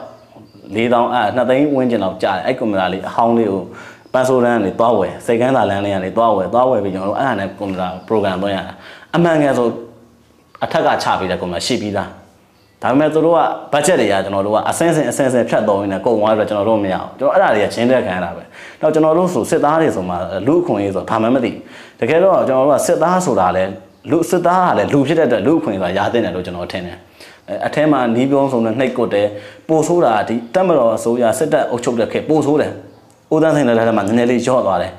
[0.76, 0.76] 4000
[1.14, 3.62] အဲ2သိန်းဝန်းကျင်လောက်ကြာတယ်အဲ့ကွန်ပျူတာလေးအဟောင်းလေးကို
[4.14, 8.74] ပန်းဆိုးရန်ကနေသွားဝယ်စိတ်ကန်းသာလမ်းလေးကနေသွားဝယ်သွားဝယ်ပြီးကျွန်တော်တို့အဲ့ဒါနဲ့ကွန်ပျူတာ program သွင်းရတာ
[9.16, 9.68] အမှန်ငယ်ဆို
[10.64, 12.10] အထက်ကချပေးတဲ့ကွန်ပျူတာရှိပြီးသား
[12.82, 13.40] ဒါပေမဲ့သူတို့က
[13.74, 18.44] budget တွေကကျွန်တော်တို့ကအစင်းစင်အစင်းစင်ဖြတ်တော်ရင်းနဲ့ကုန်သွားတော့ကျွန်တော်တို့မရအောင်ကျွန်တော်အဲ့ဒါတွေကချင်းတဲ့ခံရတာပဲ
[18.82, 20.16] တော့ကျွန်တော်တို့ဆိုစစ်သားတွေဆိုမှ
[20.48, 21.52] လူအခွင့်အရေးဆိုဘာမှမသိ
[22.00, 23.64] တကယ်တော့ကျွန်တော်တို့ကစစ်သားဆိုတာလဲ
[24.12, 26.98] လူစစ်သားကလည်းလူဖြစ်တဲ့အတွက်လူအခွင့်အရေးဆိုတာရတဲ့တယ်လို့ကျွန်တော်ထင်တယ်
[27.68, 29.28] အထဲမှာနီးပြုံးဆုံးနဲ့နှိတ်ကွတ်တယ်
[29.68, 32.72] ပိုဆိုးတာဒီတက်မတော်အစိုးရစစ်တပ်အုပ်ချုပ်တဲ့ခေတ်ပိုဆိုးတယ်
[33.34, 34.92] ဦးသန်းစိန်လက်ထက်မှာနည်းနည်းလေးရော့သွားတယ်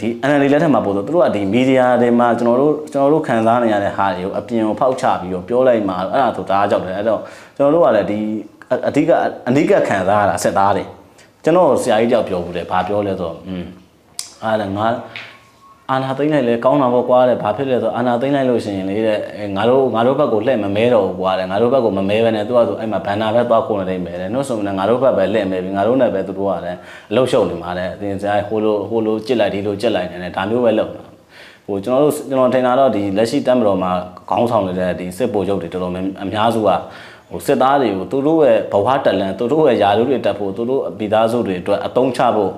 [0.00, 7.20] ဒီ NLD လက်ထက်မှာပို့ဆိုသူတို့ကဒီမီဒီယာတွေမှာကျွန်တော်တို့ကျွန်တော်တို့ခံစားနေရတဲ့ဟာတွေကိုအပြင်ကိုဖောက်ချပြီးတော့ပြောလိုက်မှာအဲ့ဒါဆိုတအားကြောက်တယ်အဲ့တော့
[7.56, 8.18] ကျွန်တော်တို့ကလည်းဒီ
[8.88, 9.10] အဓိက
[9.48, 10.84] အဓိကခံစားရတာစစ်သားတွေ
[11.44, 13.66] ကျွန်တော်ဆရာကြီးကြောက်ပြောဘူးတယ်ဘာပြောလဲဆိုတော့อืม
[14.42, 14.86] အားလည်းငါ
[15.92, 19.18] အာနာသိမ့်လိုက်လဲကောင်းတာပေါ့ကွာတဲ့ဘာဖြစ်လဲဆိုအာနာသိမ့်လိုက်လို့ရှိရင်လေတဲ့
[19.56, 26.78] ငါတို့ငါတို့ဘက်ကိုလှည့်မမဲတော့ဘူးကွာတဲ့ငါတို့ဘက်ကိုမမဲပဲနဲ့သူကဆိုအဲ့မှာဘန်နာပဲသွားခုန်နေတယ်မဲတယ်နှုတ်ဆိုရင်ငါတို့ဘက်ပဲလှည့်မဲပြီးငါတို့နဲ့ပဲသူတို့ကလည်း
[27.10, 31.02] အလုရှုပ်နေမှာတဲ့အတင်းစရာဟိုလိုဟိုလိုကြစ်လိုက်ဒီလိုကြစ်လိုက်နေတယ်ဒါမျိုးပဲလုပ်တာ
[31.66, 33.90] ဟိုကျွန်တော်တို့ကျွန်တော်ထင်တာတော့ဒီလက်ရှိတက်မတော်မှာ
[34.30, 36.70] ခေါင်းဆောင်နေတဲ့ဒီစစ်ဗိုလ်ချုပ်တွေတော်တော်များအများစုက
[37.30, 42.52] ဟိုစစ်သားတွေကိုသူတို့ရဲ့ဘဝတက်လန်သူတို့ရဲ့ယာလူတွေတက်ဖို့သူတို့ပြည်သားစုတွေအတွက်အသုံးချဖို့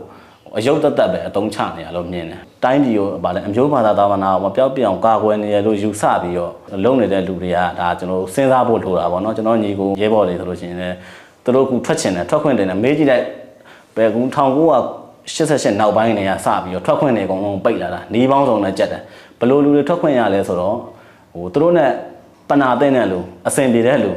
[0.56, 6.52] အယုတ်တက်တက်ပဲအသုံးချနေရလို့မြင်တယ်။ တိုင်းပြည်ကိုဗာလဲအမျိုးဘာသာသာဝနာကိုမပြောက်ပြအောင်ကာကွယ်နေရလို့ယူဆပြီးတော့
[6.85, 10.96] လုံနေတဲ့လူတွေကဒါကျွန်တော်စဉ်းစားဖို့လိုတာပေါ့နော်ကျွန်တော်ညီကိုရဲဘော်တွေဆိုလို့ရှိရင်လည်း
[11.44, 13.25] သူတို့ကထွက်ချင်တယ်ထွက်ခွင့်တင်တယ်မေးကြည့်လိုက်
[13.96, 19.02] ဘယ်ကူ1988နောက်ပိုင်းနေရစပြီးတော့ထွက်ခွင့်တွေအကုန်လုံးပိတ်လာတာနေပေါင်းစုံနဲ့ကြက်တယ်
[19.40, 20.76] ဘလို့လူတွေထွက်ခွင့်ရလဲဆိုတော့
[21.32, 21.90] ဟိုသူတို့နဲ့
[22.49, 23.18] ပနာတဲ့တဲ့လူ
[23.49, 24.11] အစင်ပြေတဲ့လူ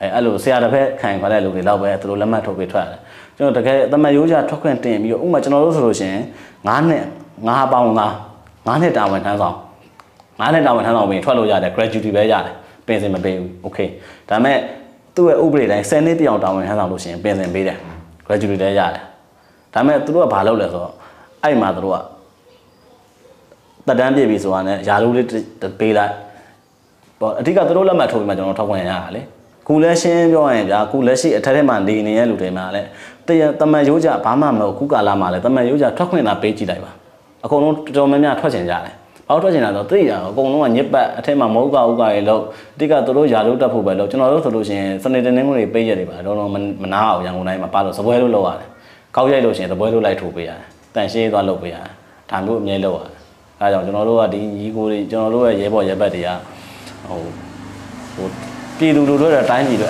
[0.00, 3.00] အဲအဲ့လိုဆရာတစ်ဖက်ခံခွာတဲ့လူတွေတော့ပဲသူတို့လက်မှတ်ထုတ်ပြီးထွက်ရတယ်
[3.36, 6.22] ကျွန်တော်တကယ်တမန်ရိုးကြထွက်ခွင့်တင်ပြီးတော့ဥမာကျွန်တော်တို့ဆိုလို့ရှိရင်
[6.54, 7.04] 9နှစ်
[7.44, 9.56] 9ပေါင်း9 9နှစ်တာဝန်ထမ်းဆောင်
[10.40, 12.54] 9နှစ်တာဝန်ထမ်းဆောင်ပြီးထွက်လို့ရတယ် gratuity ပဲရတယ်
[12.86, 13.88] ပင်စင်မပေးဘူး okay
[14.28, 14.58] ဒါပေမဲ့
[15.14, 17.78] သူ့ရဲ့ဥပဒေတိုင်း10နှစ်ပြောင်းတာဝန်ထမ်းဆောင်လို့ရှိရင်ပင်စင်ပေးတယ်
[18.26, 19.02] gratuity လည်းရတယ်
[19.74, 20.94] ဒါပေမဲ့သူတို့ကဘာလုပ်လဲဆိုတော့
[21.42, 21.98] အဲ့မှာသူတို့က
[23.86, 25.26] တက်တန်းပြည့်ပြီဆိုတာနဲ့ယာလူလေး
[25.80, 26.12] ပေးလိုက်
[27.20, 29.22] ပေါ့အဓိကသူတို့လက်မှတ်ထိုးပြီးမှကျွန်တော်ထောက်ခွင့်ရတာလေ
[29.68, 32.88] ခုလက်ရှင်းပြောရရင်ဗျာခုလက်ရှိအထက်ထဲမှာနေနေတဲ့လူတွေမှာလည်း
[33.26, 36.92] တရတမန်ရိုးကြဘာမှမဟုတ်ခုကာလမှာလည်းတမန်ရိုးကြထွက်ခွင့်သာပေးကြည့်လိုက်ပါ
[37.44, 38.94] အကုန်လုံးတော်တော်များများထွက်ချင်ကြတယ်
[39.28, 42.42] ဘာလို့ထွက်ချင်တာတော့သိရအောင်အကုန်လုံးကညစ်ပတ်အထက်မှာမဟုတ်ကဥကရေလို့
[42.74, 46.50] အဓိကသူတို့ယာလို့တက်ဖို့ပဲလို့ကျွန်တော်တို့ဆိုလို့ရှိရင်စနေတနင်္ဂနွေပေးရတယ်ပါတော့တော့
[46.82, 48.68] မနာအောင်ရန်ကုန်တိုင်းမှာပါလို့စပွဲလို့လောက်ရတယ်
[49.16, 50.60] ကောက်ရိုက်လို့ရှိရင်စပွဲလို့လိုက်ထိုးပေးရတယ်
[50.94, 51.88] တန်ရှင်းသွားလုပ်ပေးရတယ်
[52.30, 53.16] ဒါမျိုးအမြဲလုပ်ရတယ်
[53.60, 56.28] အဲဒါကြောင့်ကျွန်တော်တို့ကဒီညီကိုတွေကျွန်တော်တို့ရဲ့ရဲဘော်ရဲဘက်တွေက
[57.08, 57.20] ဟို
[58.14, 58.26] ဟို
[58.78, 59.88] ပြည်သူလူထုတွေတိုင်းပြည်တွေ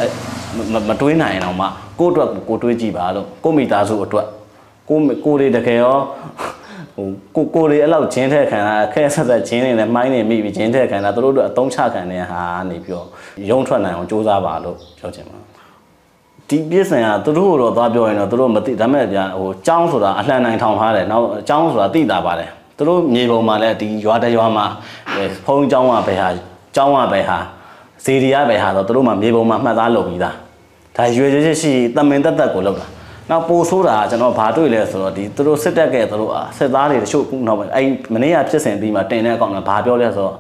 [0.89, 1.67] မတွေးနိုင်အောင်မှ
[1.99, 4.27] ကိုယ့်အတွက်ကိုတွေးကြည့်ပါလို့ကိုမိသားစုအတွက်
[4.89, 5.99] ကိုကိုတွေတကယ်ရော
[6.96, 13.08] ဟိုကိုကိုတွေအဲ့လောက်ဂျင်းထက်ခံတာခဲဆက်ဆက်ဂျင်းနေနဲ့မိုင်းနေမိပြီးဂျင်းထက်ခံတာတို့တို့အတုံးချခံနေဟာနေပြီးတော့
[13.50, 15.38] ရုံထွက်နိုင်အောင်စူးစမ်းပါလို့ပြောချင်ပါ
[16.50, 24.66] ဒီပြည့်စင်ကသူတို့တော့သွားပြောရင်တော့သူတို့မသိဒါပေမဲ့ဗျာဟိုចောင်းဆိုတာအလှန်နိုင်ထောင်ထားတယ်နောက်ចောင်းဆိုတာသိတာပါတယ်သူတို့မြေပုံမှာလည်းဒီရွာတစ်ရွာမှာ
[25.46, 26.28] ဖုံးចောင်းကပဲဟာ
[26.78, 27.38] ចောင်းကပဲဟာ
[28.04, 30.36] ဇေဒီရပဲဟာတော့သူတို့မှာမြေပုံမှာမှတ်သားလုပ်ပြီးသား
[30.98, 32.86] ဒါရွေရွေရှိရှိတမင်တက်တက်ကိုလုပ်တာ
[33.31, 40.35] နောက်ပိုဆိုးတာကကျွန်တော်ဘာတွေ့လဲဆိုတော့ဒီသူတို့စစ်တပ်ကသူတို့စစ်သားတွေတချို့ခုနောက်အဲ့မနေ့ကဖြစ်စဉ်ပြီးမှတင်တဲ့အကောင်ကဘာပြောလဲဆိုတော့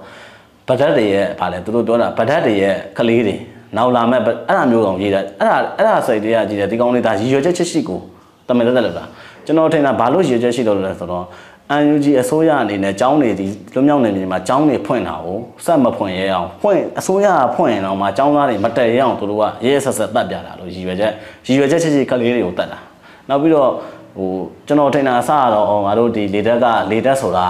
[0.69, 3.37] ဗဒတ်တွေရဲ့ဗာလဲသူတို့ပြောတာဗဒတ်တွေရဲ့ကလေးတွေ
[3.76, 8.00] နောက်လာမဲ့အဲ့ဒါမျိုးကောင်ရေးတာအဲ့ဒါအဲ့ဒါစိတ်တွေကကြည့်တယ်ဒီကောင်လေးဒါရည်ရွယ်ချက်ချစ်ရှိကို
[8.49, 9.05] တမန်တက်တက်လောက်တာ
[9.47, 11.25] ကျွန်တော်ထင်တာဘာလို့ရည်ရွယ်ချက်ရှိလို့လဲဆိုတော့
[11.75, 21.12] UNG အစိုးရအနေနဲ့ကျောင်းတွေဒီလွမြောက်နေပြည်မှာကျောင်းတွေဖွင့်တာကိုစက်မဖွင့်ရဲအောင်ဖွင့်အစိုးရကဖွင့်ရင်တော့မှကျောင်းသားတွေမတည့်ရအောင်သူတို့ကရဲရဲဆက်ဆက်တတ်ပြတာလို့ရည်ရွယ်ချက်
[21.46, 22.78] ရည်ရွယ်ချက်ချစ်ချစ်ကလေးတွေကိုတတ်တာ
[23.28, 23.70] နောက်ပြီးတော့
[24.16, 24.30] ဟို
[24.66, 27.49] ကျွန်တော်ထင်တာအစကတော့ငါတို့ဒီလေတက်ကလေတက်ဆိုတာ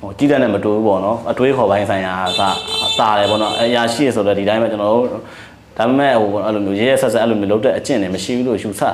[0.00, 2.40] ဟိုကြီးတဲ့နဲ့မတူဘူးပေါ့နော်အတွေးခေါ်ပိုင်းဆိုင်ရာအစ
[2.98, 5.04] တာတယ်ပေါ့နော်အရာရှိရဆိုတော့ဒီတိုင်းပဲကျွန်တော်တို့
[5.76, 8.92] ဒါပေမဲ့ဟိုအဲ့လိုမျိုးရဲရဲဆက်ဆက်အဲ့လိုမျိုးလုပ်တဲ့အကျင့်တွေမရှိဘူးလို့ယူဆတာ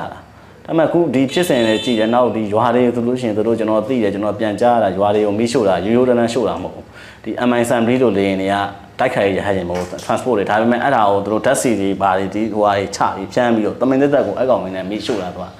[0.73, 6.85] ဒါပေမဲ့ခုဒီဖြစ်စဉ်တွေကြည့်တယ်နောက်ဒီရွာတွေဆိုလို့ရှိရင်တို့ကျွန်တော်သိတယ်ကျွန်တော်ပြန်ကြားရတာရွာတွေကိုမိရှို့တာရိုးရိုးတန်းတန်းရှို့တာမဟုတ်ဘူး
[7.25, 8.55] ဒီ MI Assembly လို့လေရင်တွေက
[8.99, 15.51] တိုက်ခိုက်ရဟရင်မဟုတ် transport တွေဒါပေမဲ့အဲ့ဒါကိုတို့ဓာတ်စီတွေဘာတွေဒီဟိုဟာတွေချပြီးဖြန်းပြီးတော့တမင်သက်သက်ကိုအဲ့ကောင်ဝင်နေမိရှို့တာတော့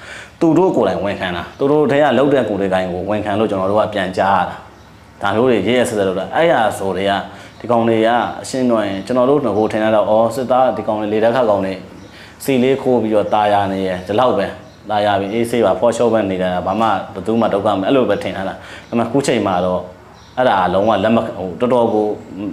[0.41, 4.57] သူတို့ကိုယ်တိုင်ဝန်ခံတာသူတို့တည်းကလောက်တဲ့ကိုယ်တွေကိုယ်ကိုဝန်ခံလို့ကျွန်တော်တို့ကပြန်ကြားရတာ
[5.23, 7.13] ဒါမျိုးတွေရေးရဆက်ဆက်လို့တာအဲ့ရဆိုတွေက
[7.59, 8.09] ဒီကောင်တွေက
[8.43, 11.75] အရှင်းတော့ရင်ကျွန်တော်တို့ငိုထင်ရတော့ဩစစ်သားဒီကောင်တွေလေတက်ခါကောင်တွေ
[12.45, 14.47] စီလေးခိုးပြီးတော့ตาရနေရဒီလောက်ပဲ
[14.91, 18.55] ตาရပြီးအေးဆေးပါဖော်ရှော့ပဲနေတာဘာမှဘယ်သူမှတော့ကမအဲ့လိုပဲထင်ရတာဒါ
[18.89, 19.81] ပေမဲ့ခုချိန်မှာတော့
[20.39, 22.07] အဲ့ဒါလုံးဝလက်မဟိုတော်တော်ကို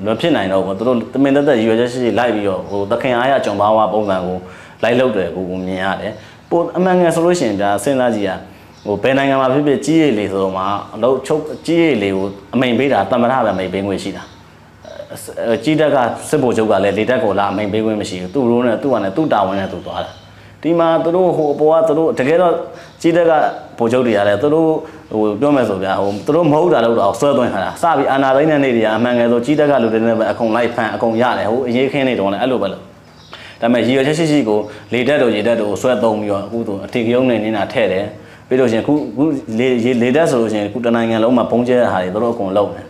[0.05, 4.37] မဖြစ်နိုင်တော့ဘူးသူတို့တမင်တက်တက်ရွယ်ချက်ရှိရှိလိုက်ပြီးတော့ဟိုသခင်အားရကြုံပါဝါပုံစံကို
[4.83, 6.13] လိုက်လုပ်တယ်ကိုကိုမြင်ရတယ်
[6.49, 8.31] ပိုအမှန်ငယ်ဆိုလို့ရှိရင်ဒါစဉ်းစားကြည့်ရ
[8.85, 10.63] ဟိုဘယ်နိုင်ငံမှာဖြစ်ဖြစ်ကြီးရည်လေဆိုတော့မှ
[10.95, 14.23] အလုပ်ချုပ်ကြီးရည်လေကိုအမိန်ပေးတာတမရပဲအမိန်ပေးခွင့်ရှိတာ
[15.49, 15.97] အဲကြီးတက်က
[16.29, 20.11] စစ်ဗိုလ်ချုပ်ကလည်းလေတက်ကိုလာအမိန်ပေးခွင့်မရှိဘူးသူ့ရိုးနဲ့သူ့ကနဲ့သူ့တာဝန်နဲ့သူသွားတာ
[20.63, 22.53] ဒီမှာသူတို့ဟိုအပေါ်ကသူတို့တကယ်တော့
[23.01, 23.31] ကြီးတက်က
[23.77, 24.67] ဗိုလ်ချုပ်တွေရတယ်သူတို့
[25.11, 32.81] ဟိုပြောမယ်ဆိုဗျာဟိုသူတို့မဟုတ်တာလို့တော့ဆွဲသွင်းထားတာစပြီးအာနာသိန်းတဲ့နေ့တွေကအမှန်ငယ်ဆိုကြီးတက်ကလူတွေနဲ့ပဲအကုန်လိုက်ဖန်အကုန်ရတယ်ဟိုအရေးခင်းနေတော့လည်းအဲ့လိုပဲလို့
[33.61, 34.59] ဒါပေမဲ့ရည်ရွယ်ချက်ရှိရှိကို
[34.93, 38.05] လေတက်တို့ရေတက်တို့ဆွဲသုံးပြီးတော့အခုဆိုအထီကယုံနေနေတာထဲ့တယ်
[38.47, 39.23] ပြီးလို့ရှိရင်ခုခု
[39.59, 39.67] လေ
[40.01, 42.85] လေတက်ဆိုလို့ရှိရင်ခုတနိုင်ငံလုံးမှာပုံကျဲတဲ့ဟာတွေတို့အကုန်လုံးတယ်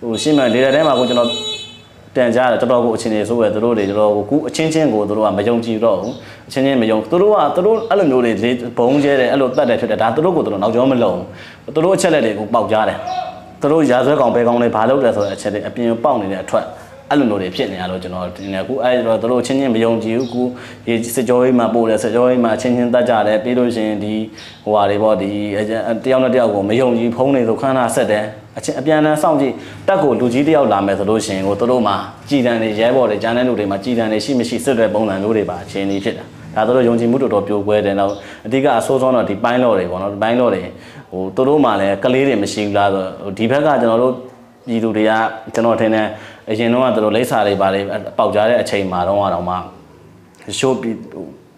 [0.00, 1.28] ဟိုရှင်းမလေတက်ထဲမှာကိုကျွန်တော်
[2.16, 6.14] တန်ကြားတယ်တော်တော်ကိုအချင်းတွေဆိုပဲတို့တွေတော်တော်ကိုခုအချင်းချင်းကိုတို့ကမယုံကြည်တော့ဘူး
[6.48, 7.20] အချင်းချင်းမယုံတို့
[7.56, 11.18] ကတို့အဲ့လိုမျိုးတွေလေဘုံကျဲတယ်အဲ့လိုတတ်တယ်ဖြစ်တယ်ဒါတို့ကိုတို့နောက်ကျောမလုံး
[11.64, 12.98] ဘူးတို့အချက်လက်တွေကိုပေါက်ကြားတယ်
[13.72, 16.66] တို့ရာဇဝဲကောင်ပဲကောင်တွေဘာလုပ်တယ်ဆိုတဲ့အချက်တွေအပြင်ပေါက်နေတဲ့အထွက်
[17.10, 20.42] အဲ့လိုမျိုးတွေဖြစ်နေရလို့ကျွန်တော်တင်တယ်အခုအဲ့တော့တို့ချင်းချင်းမယုံကြည်ဘူးအခု
[20.86, 24.14] ဒီစစ်ကြောရေးမှာပို့တယ်စစ်ကြောရေးမှာချင်းချင်းတတ်ကြတယ်ပြီးလို့ရှိရင်ဒီ
[24.64, 25.30] ဟိုဟာတွေပေါ့ဒီ
[26.04, 28.24] တယောက်နဲ့တယောက်ကိုမယုံကြည်ဖုံးနေဆိုခန်းနာဆက်တယ်
[28.58, 29.54] အချင်းအပြန်အလှန်စောင့်ကြည့်
[29.88, 31.96] တက်ကိုလူကြီးတယောက်လာမယ်ဆိုလို့ရှိရင်ကိုတို့မှာ
[32.28, 38.12] ကြည်တန်တွေရဲဘော်တွေဂျန်တဲ့လူတွေမှာကြည်တန်တွေရှိမရှိစစ်တဲ့ပုံစံမျိုးတွေပါအချင်းကြီးဖြစ်တာဒါတို့ယုံကြည်မှုတော်တော်ပြိုကွဲတယ်နောက်
[38.46, 40.62] အဓိကအဆိုးဆုံးတော့ဒီပိုင်းလော်တွေပေါ့နော်ဒီပိုင်းလော်တွေ
[41.12, 43.04] ဟိုတို့မှာလည်းကလေးတွေမရှိဘူးလားဆို
[43.38, 44.12] ဒီဘက်ကကျွန်တော်တို့
[44.68, 45.12] ပြည်သူတွေက
[45.54, 46.06] ကျွန်တော်ထင်တယ်
[46.50, 47.80] အရင်တော့ကတို့လိပ်စာတွေပါလေ
[48.18, 49.54] ပေါက်ကြတဲ့အချိန်မှာတော့တော့မှ
[50.58, 50.74] ရှိုး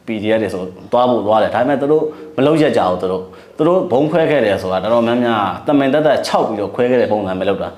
[0.07, 2.05] PDF တွေဆိုသွားဖို့သွားတယ်ဒါပေမဲ့တို့
[2.37, 3.23] မလုံးရက်ကြအောင်တို့
[3.59, 7.69] တို့ဘုံခွဲခဲ့တယ်ဆိုတာတော်တော်များများတမင်တက်တက်6ပြီးတော့ခွဲခဲ့တဲ့ပုံစံပဲလုပ်တာ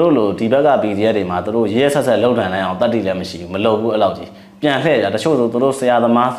[0.00, 6.30] တို့လိုဒီဘက်က PDF တွေမှာတို့ရဲဆက်ဆက်လောက်ထန်နိုင်အောင်တတ်တိလည်းမရှိဘူးမလုပ်ဘူးအဲ့လောက်ကြီးပြန်လှည့်ကြတချို့ဆိုတို့ဆရာသမား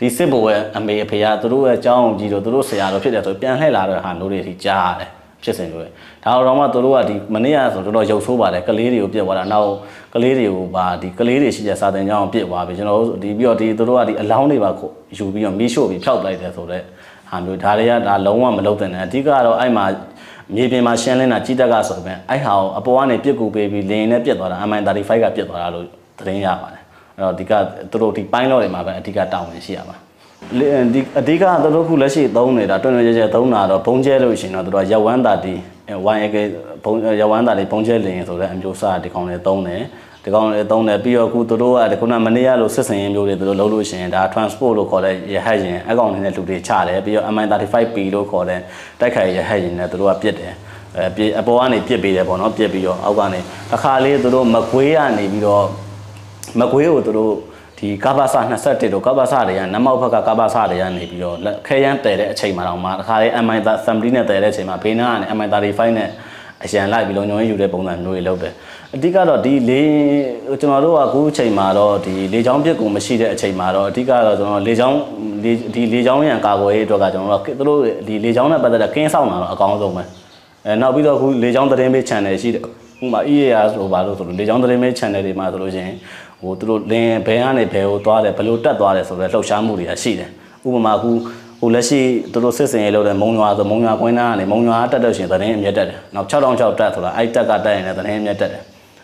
[0.00, 5.10] ဒီစစ်ဘိုရဲ့အမေအဖေကတို့ရဲ့အကြောင်းကြီးတို့တို့ဆရာတော်ဖြစ်တယ်ဆိုပြန်လှည့်လာတဲ့ဟာမျိုးတွေထိကြားရတယ်
[5.44, 5.84] ဖြစ်စဉ်တွေ
[6.24, 9.70] ဒါတော့မှတို့ကဒီမနေ့ကဆိုတော်တော်ရုပ်ဆိုးပါတယ်ကလေးတွေကိုပြစ်သွားတာနောက်
[10.14, 14.70] ကလေးတွေကိုပါဒီကလေးတွေရှိတဲ့စာသင်ကျောင်းပြစ်သွားပြီကျွန်တော်တို့ဒီပြီးတော့ဒီတို့ကဒီအလောင်းတွေပါ
[15.18, 16.82] ယူပြီးတော့မီးရှို့ပြီးဖျောက်လိုက်တယ်ဆိုတော့
[17.30, 19.84] ဟာမျိုးဒါတွေကဒါလုံးဝမလုပ်တဲ့နဲ့အဓိကတော့အဲ့မှာ
[20.54, 25.86] မြေပြင်မှာရှင်းလင်းတာကြီးတက်ကဆိုပေမဲ့အဲ့ဟာကိုအပေါ်ကနေပြစ်ကူပေးပြီးလင်းနဲ့ပြစ်သွားတာ MI35 ကပြစ်သွားတာလို့
[26.18, 26.82] သတင်းရပါတယ်
[27.16, 27.52] အဲ့တော့ဒီက
[27.90, 29.96] သူတို့ဒီပိုင်းလော့တွေမှာပဲအဓိကတာဝန်ရှိရပါ
[30.58, 35.54] ဒီအဓိကသူတို့ခုလက်ရှိသုံးနေတာတွင်တွင်ကြဲကြဲသုံးတာတော့ဘုံကျဲလို့ရှိရင်တော့သူတို့ကရဝမ်းတာတီ
[36.16, 36.36] YAK
[36.84, 39.82] ဘုံရဝမ်းတာလေးဘုံကျဲလင်းဆိုတဲ့အမျိုးအစားဒီကောင်လေးသုံးတယ်
[40.24, 48.60] ဒီကောင်လေးသုံးတယ်ပြီးတော့ခုသူတို့ကခုနမနေ့ကလို့စစ်စင်ရင်မျိုးတွေသူတို့လုပ်လို့ရှိရင်ဒါ transport လို့ခေါ်တဲ့ရဟတ်ရင်အကောင်လေးနဲ့လူတွေချတယ်ပြီးတော့ MI35P လို့ခေါ်တဲ့
[49.00, 50.52] တိုက်ခိုက်ရဟတ်ရင်နဲ့သူတို့ကပြစ်တယ်
[50.96, 53.40] အဲပြအပေါ်ကနေပြစ်ပေးတယ်ပေါ့နော်ပြစ်ပြီးတော့အောက်ကနေ
[53.74, 55.64] အခါလေးသူတို့မကွေးကနေပြီးတော့
[56.60, 57.32] မကွေးကိုသူတို့
[57.78, 66.08] ဒီကဘာစာ21တို့ကဘာစာတွေကနမောက်ဘက်ကကဘာစာတွေကနေပြီးတော့ခဲရန်တဲတဲ့အချိန်မှာတော့မှတခါလေး MI 30နဲ့တဲတဲ့အချိန်မှာဘေးနားကနေ MI 35 နဲ့
[66.64, 68.54] အရန်လိုက်ပြီးလုံညုံယူတဲ့ပုံစံမျိုးတွေလုပ်တယ်
[68.96, 69.82] အဓိကတော့ဒီလေ
[70.60, 74.98] ကျွန်တော်တို့ကအခုအချိန်မှာတော့ဒီလေချောင်းပြစ်ကိုမရှိတဲ့အချိန်မှာတော့အဓိကတော့ကျွန်တော်လေချောင်း
[75.74, 80.02] ဒီလေချောင်းရန်ကာကွယ်ရေးအတွက်ကကျွန်တော်တို့တို့ဒီလေချောင်းနဲ့ပတ်သက်တဲ့ကင်းဆောင်တာတော့အကောင်းဆုံးပဲ
[80.66, 82.66] အဲနောက်ပြီးတော့အခုလေချောင်းသတင်းပေး channel ရှိတယ်ဥ
[83.00, 85.96] ပမာ EAR ဆိုပါလို့ဆိုလို့လေချောင်းသတင်းပေး channel တွေမှာဆိုလို့ရှိရင်
[86.40, 90.30] ဟိုသူတို့လင်းဘဲကနေဘဲကိုသွားတယ်ဘယ်လိုတက်သွားတယ်ဆိုတော့လှုပ်ရှားမှုတွေကရှိတယ်
[90.66, 91.10] ဥပမာအခု
[91.60, 92.00] ဟိုလက်ရှိ
[92.32, 98.62] သူတို့စစ်စင်ရေးလုပ်တဲ့မုံရွာဆိုမုံရွာကွင်းသားကနေမုံရွာတက်တော့ရှင်သတင်းအမြတ်တက်တယ်နောက်6006တက်ဆိုတာအဲ့တက်ကတက်ရင်လည်းသတင်းအမြတ်တက်တယ်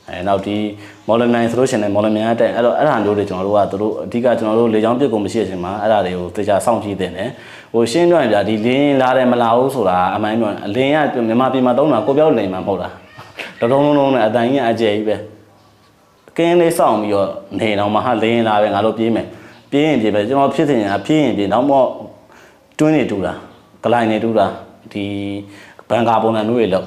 [0.09, 0.57] အဲနောက်ဒီ
[1.09, 7.31] မော်လမြိုင်ဆိုလို့ရှိရင်မော်လမြိုင်တက်အဲ့တော့အဲ့ဒါမျိုးတွေကျွန်တော်တို့ကသူတို့အဓိကကျွန်တော်တို့လေချောင်းပြစ်ကုန်မရှိတဲ့အချိန်မှာအဲ့ဒါတွေကိုတေချာစောင့်ကြည့်တင်တယ်
[7.73, 12.92] ဟိုရှင်းပြောရင်ဗျာဒီလင်းလာတယ်မလာဘူးဆိုတာအမှန်ပြောရင်အလင်းကမြန်မာပြည်မှာသုံးတာကိုပြောက်လိန်မှာမဟုတ်လား
[13.61, 15.16] တလုံးလုံးလုံးနဲ့အတိုင်းကြီးအကျယ်ကြီးပဲ
[16.37, 17.29] ကင်းလေးစောင့်ပြီးတော့
[17.61, 19.27] နေတော့မှဟာလင်းလာပဲငါတို့ပြေးမယ်
[19.71, 21.88] ပြေးရင်ပြေးပဲကျွန်တော်ဖြစ်နေတာပြေးရင်ပြေးတော့မော့
[22.79, 23.33] တွင်းနေတူတာ
[23.83, 24.47] ဂလိုင်းနေတူတာ
[24.92, 25.05] ဒီ
[25.88, 26.87] ဘန်ကာပုံစံမျိုးတွေလောက်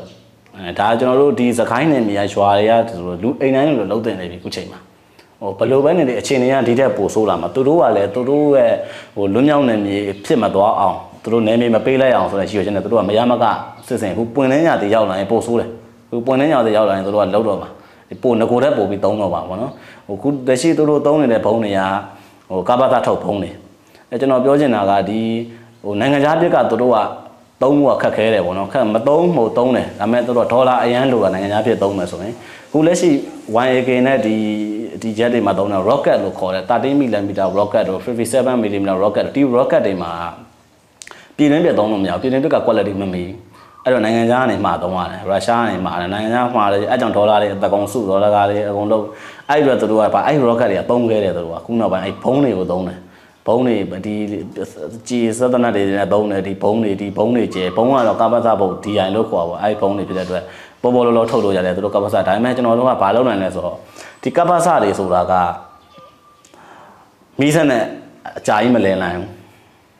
[0.59, 4.79] အဲဒါကျွန်တော်တို့ဒီစကိုင်းနယ်မြေရွာတွေကဆိုလို့လူအိမ်တိုင်းလိုလုံးတင်နေပြီခုချိန်မှာ
[5.41, 8.71] ဟိုဘလို့ပဲနေလေအခြေအနေကဒီတက်ပိုဆိုးလာမှာသူတို့ကလည်းသူတို့ရဲ့
[9.15, 13.45] ဟိုလွတ်မြောက်နယ်မြေဖြစ်မသွားအောင်သူတို့နယ်မြေမပေးလိုက်အောင်ဆိုတဲ့ရှိရခြင်းနဲ့သူတို့ကမရမက
[13.87, 15.69] စစ်စင်ဟိုပွင့်လင်းညာတည်ရောက်လာရင်ပိုဆိုးတယ်
[16.09, 17.69] ဟိုပွင့်လင်းညာတည်ရောက်လာရင်သူတို့ကလောက်တော့မှာ
[18.23, 19.71] ပိုငကိုတဲ့ပို့ပြီးသုံးတော့ပါဗောနော်
[20.07, 21.79] ဟိုခုတရှိသူတို့သုံးနေတဲ့ဘုံတွေက
[22.49, 23.51] ဟိုကပ္ပတာထုတ်ဘုံတွေ
[24.09, 25.19] အဲကျွန်တော်ပြောချင်တာကဒီ
[25.83, 26.97] ဟိုနိုင်ငံခြားပြက်ကသူတို့က
[27.61, 32.33] သုံးဖို့ခက်ခဲတယ်ဗောနော်ခက်မသုံးမို့သုံးတယ်ဒါပေမဲ့သူတို့ဒေါ်လာအရန်လိုတာနိုင်ငံခြားပြက်သုံးမယ်ဆိုရင်
[32.71, 33.09] ခုလက်ရှိ
[33.55, 34.35] 1AK နဲ့ဒီ
[35.01, 40.11] ဒီ jet တွေမှာသုံးတဲ့ rocket လို့ခေါ်တယ်13 mm rocket တို့57 mm rocket ဒီ rocket တွေမှာ
[41.37, 43.23] ပြည်တွင်းပြက်သုံးလို့မရဘူးပြည်တွင်းပြက်က quality မမီ
[43.83, 49.05] အဲ့တော့နိုင်ငံခြားကနေမှာသုံးရတယ်ရုရှားကနေမှာတယ်နိုင်ငံခြားမှာတယ်အဲ့ကြောင့်ဒေါ်လာတွေအတကုံစုဒေါ်လာတွေအကုန်လုံး
[49.49, 52.99] အဲ့ဒီတော့သူတို့ကပါအဲ့ rocket တွေကသုံးခဲ့တယ်သူတို့ကခုနောက်ပိုင်းအဲ့ဘုံတွေကိုသုံးတယ်
[53.49, 54.15] ဘုံတွေဒီ
[55.09, 60.43] ကြည်စသနတွေနဲ့သုံးတယ်ဒီဘုံတွေဒီဘုံတွေကျဲဘုံကတော့ကပ္ပစဘုတ် DI လို့ခေါ်ပါအဲ့ဘုံတွေဖြစ်တဲ့အတွက်
[60.81, 63.77] ပေါ်ပေါ်လောလောထုတ်လို့ရတယ်သူတို့ကပ္ပစဒါပေမဲ့ကျွန်တော်တို့ကဘာလုပ်နိုင်လဲဆိုတော့
[64.23, 65.33] ဒီကပ္ပစတွေဆိုတာက
[67.39, 67.83] မီးစက်နဲ့
[68.37, 69.27] အကြာကြီးမလဲနိုင်ဘူး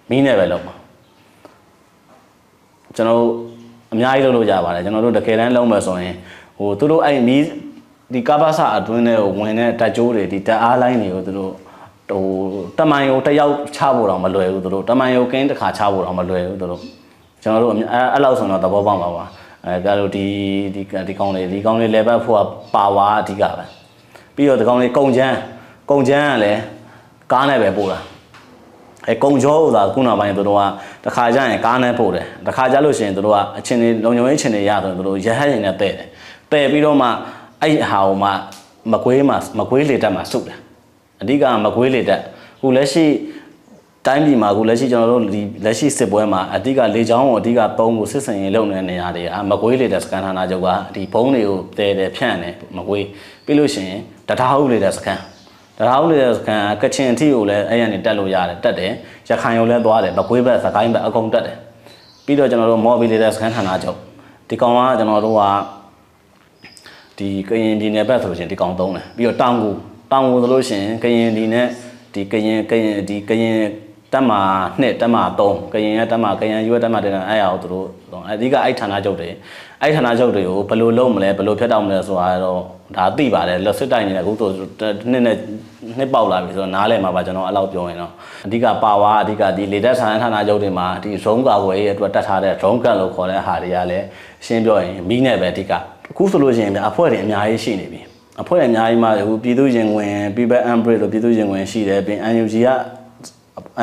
[0.10, 0.76] မီးနဲ့ပဲလုပ်မှာ
[2.96, 3.32] ကျွန်တော်တို့
[3.94, 6.16] အများကြီးလုပ်လို့ရပါတယ်ကျွန်တော်တို့တကယ်တမ်းလုံးမယ်ဆိုရင်
[6.58, 7.44] ဟိုသူတို့အဲ့မီး
[8.14, 11.54] ဒီကပ္ပစအတွင်းထဲကိုဝင်တဲ့တက်ကြိုးတွေဒီတက်အားလိုင်းတွေကိုသူတို့
[12.12, 12.24] ဟို
[12.80, 16.82] တမန်ယုံတယောက်ချဖို့တော့မလွယ်ဘူးသူတို့တမန်ယုံကင်းတစ်ခါချဖို့တော့မလွယ်ဘူးသူတို့
[17.42, 19.26] ကျွန်တော်တို့အဲ့အဲ့လောက်ဆိုတော့သဘောပေါက်ပါပါ
[19.66, 20.26] အဲကြလို့ဒီ
[20.76, 22.42] ဒီဒီကောင်းလေးဒီကောင်းလေး level ဖို့က
[22.76, 23.66] ပါဝါအဓိကပဲ
[24.36, 25.38] ပြီးတော့ဒီကောင်းလေးကုံချမ်း
[25.92, 26.62] ကုံချမ်းကလည်း
[27.32, 28.00] ကားနဲ့ပဲပို့တာ
[29.08, 30.62] အဲကုံကြောဥသာခုနောက်ပိုင်းသူတို့က
[31.06, 36.08] တခါကျရင်ကားနဲ့ပို့တယ်တခါကျလို့ရှိရင်သူတို့ကအချင်းတွေလုံခြုံရေးချင်းတွေရဆိုရင်သူတို့ရဟတ်ရင်နဲ့တဲ့တယ်
[36.52, 37.08] တဲ့ပြီးတော့မှ
[37.62, 38.30] အဲ့ဟာဟိုမှ
[38.92, 40.59] မကွေးမှာမကွေးလေတက်မှာစုတယ်
[41.22, 42.22] အဓိကမကွေးလေတက်
[42.62, 43.06] ခုလက်ရှိ
[44.08, 53.06] တိုင်းပြည်မှာခုလက်ရှိကျွန်တော်တို့ဒီလက်ရှိစစ်ပွဲမှာအဓိကလေချောင်းကိုအဓိကသုံးဖို့စစ်စင်ရေးလုပ်နေတဲ့နေရာတွေကမကွေးလေတက်စကန်ဌာနချုပ်ကဒီဘုံတွေကိုတဲတယ်ဖြန့်တယ်မကွေး
[53.46, 55.20] ပြီးလို့ရှိရင်တထားဟုတ်လေတက်စကန်
[55.78, 58.92] တထားဟုတ်လေတက်စကန်ကချင်အထီကိုလည်းအဲ့ရနေတက်လို့ရတယ်တက်တယ်
[59.30, 61.58] ရခိုင်ကိုလည်းသွားတယ်မကွေးဘက်စကိုင်းဘက်အကုန်တက်တယ်
[62.26, 63.98] ပြီးတော့ကျွန်တော်တို့မော်ဘီလေတက်စကန်ဌာနချုပ်
[64.50, 65.44] ဒီကောင်ကကျွန်တော်တို့က
[67.18, 69.70] ဒီကရင်ပြည်နယ်ဘက်ဆိုလို့ရှိရင်ဒီကောင်သုံးတယ်ပြီးတော့တောင်ကူ
[70.12, 71.68] တောင်ကိုဆိုလို့ရှိရင်ကရင်ဒီနဲ့
[72.14, 73.60] ဒီကရင်ကရင်ဒီကရင်
[74.14, 74.42] တက်မှာ
[74.80, 77.88] 2တက်မှာ3ကရင်ရတက်မှာကရင်ရွက်တက်မှာတဲ့အဲ့အရာကိုသူတို့
[78.30, 79.30] အဓိကအဲ့ဌာနချုပ်တွေ
[79.82, 82.60] အဲ့ဌာနချုပ်တွေကိုဘယ်လိုလုပ်မလဲဘယ်လိုဖြတ်တောက်မလဲဆိုတာတော့
[82.96, 84.50] ဒါသိပါတယ်လက်စစ်တိုင်နေတဲ့အခုဆို
[85.12, 85.36] နှစ်နဲ့
[85.98, 88.12] နှစ်ပေါက်လာပြီဆိုတော့နားလည်မှာပါကျွန်တော်အဲ့လောက်ပြောရင်တော့
[88.46, 94.06] အဓိကပါဝါအဓိကဒီလေတက်ဌာနဌာနချုပ်တွေမှာဒီ zone ကာကွယ်ရေးအတွက်တက်ထားတဲ့ drone gun လို့ခေါ်တဲ့ဟာတွေကလည်း
[94.46, 95.72] ရှင်းပြောရင်မီးနဲ့ပဲအဓိက
[96.12, 98.02] အခုဆိုလို့ရှိရင်အဖွဲ့တွေအများကြီးရှိနေပြီ
[98.42, 102.70] အဖွဲ့အများကြီးမှာဟိုပြည်သူရင်ဝင် People Umbrella လို့ပြည်သူရင်ဝင်ရှိတယ်ပြီး UNG က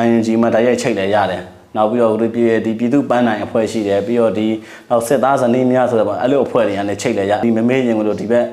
[0.03, 1.43] UNG မှာတိုက်ရိုက်ချိတ်လဲရတယ်
[1.75, 4.47] နောက်ပြီးတော့ဒီပြည်ဒီပြည်သူပန်းနိုင်အဖွဲ့ရှိတယ်ပြီးတော့ဒီ
[4.89, 8.45] နောက်စစ်သားဇနီးများဆိုတော့အဲ့လိုအဖွဲ့တွေကလည်းချိတ်လဲရဒီမမေးရင်လို့ဒီဘက်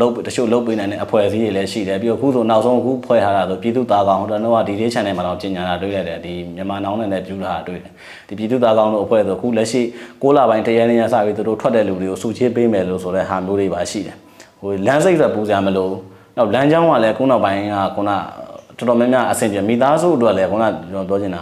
[0.00, 7.92] လုတ်တချို့လုတ်ပေးနိုင်တဲ့အဖွဲ့အစည်းတွေလည်းရှိတယ်ပြီးတော့အခုဆိုနောက်ဆုံးအခုဖွဲ့ထားတာဆိုပြည်သူသားကောင်တော့တော့ဒီလေး channel မှာတော့ကျင်ညာတာတွေ့ရတယ်ဒီမြန်မာနောင်နဲ့လည်းပြူလာတာတွေ့တယ်
[8.28, 9.82] ဒီပြည်သူသားကောင်တို့အဖွဲ့ဆိုအခုလက်ရှိ
[10.22, 14.16] 6လပိုင်းတရနေ့ရစပြီးသူတို့ထွက်တဲ့လူတွေကိုစုချေးပေးမယ်လို့ဆိုတဲ့ဟာမျိုးတွေပါရှိတယ်
[14.64, 15.88] ဟိုလမ်းစိတ်ဆိုပူစရာမလို
[16.36, 21.40] နောက်လမ်းကြောင်းကလည်းခုနောက်ပိုင်းကခုနတော်တော်များများအဆင်ပြေမိသားစုအတွက်လည်းခုနကျွန်တော်ပြောချင်တာ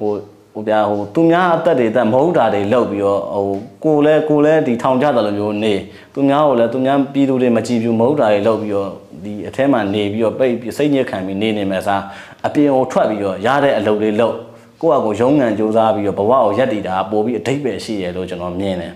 [0.00, 0.10] ဟို
[0.52, 3.46] ဟိုပြဟိုသူများအသက်တွေတက်မဟုတ်တာတွေလောက်ပြီးတော့ဟို
[3.84, 5.74] ကိုလဲကိုလဲဒီထောင်ကြတယ်လို့မျိုးနေ
[6.14, 8.90] သူများကိုလည်းသူများပြည်သူတွေမကြည်ပြူမဟုတ်တာတွေလောက်ပြီးတော့
[9.24, 12.02] ဒီအထဲမှာနေပြီးတော့ပိတ်စိတ်ညစ်ခံပြီးနေနေမယ်စား
[12.46, 14.34] အပြင်ကိုထွက်ပြီးတော့ရတဲ့အလုပ်တွေလုပ်
[14.80, 18.92] ကိုယ့်အကိုရုံးငံစူးစမ်းပြီးတော့ဘဝကိုရက်တည်တာပို့ပြီးအထိပ္ပယ်ရှိရလို့ကျွန်တော်မြင်တယ်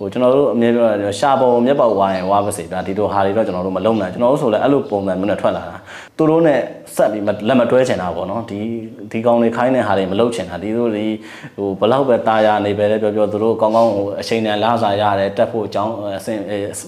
[0.00, 5.76] ဟိုကျွန်တော်တို့အမြဲပြောတာရှာပေါ်မျက်ပေါက်ဝါရင်ဝါပါစေဗျာဒီလိုဟာတွေတော့ကျွန်တော်တို့မလုံနိုင်ကျွန်တော်တို့ဆိုလည်းအဲ့လိုပုံစံမျိုးနဲ့ထွက်လာတာ
[6.16, 6.58] သူတို့နဲ့
[6.96, 8.58] ဆက်ပြီးလက်မတွဲချင်တာပေါ့နော်ဒီ
[9.10, 11.04] ဒီကောင်တွေခိုင်းတဲ့ဟာတွေမလုပ်ချင်တာဒီတို့ဒီ
[11.56, 16.38] ဟိုဘလောက်ပဲตาရနေပဲလဲပြောပြောသူတို့ကောင်းကောင်းဟိုအချိန်တန်လာစားရတယ်တက်ဖို့အကြောင်းအဆင်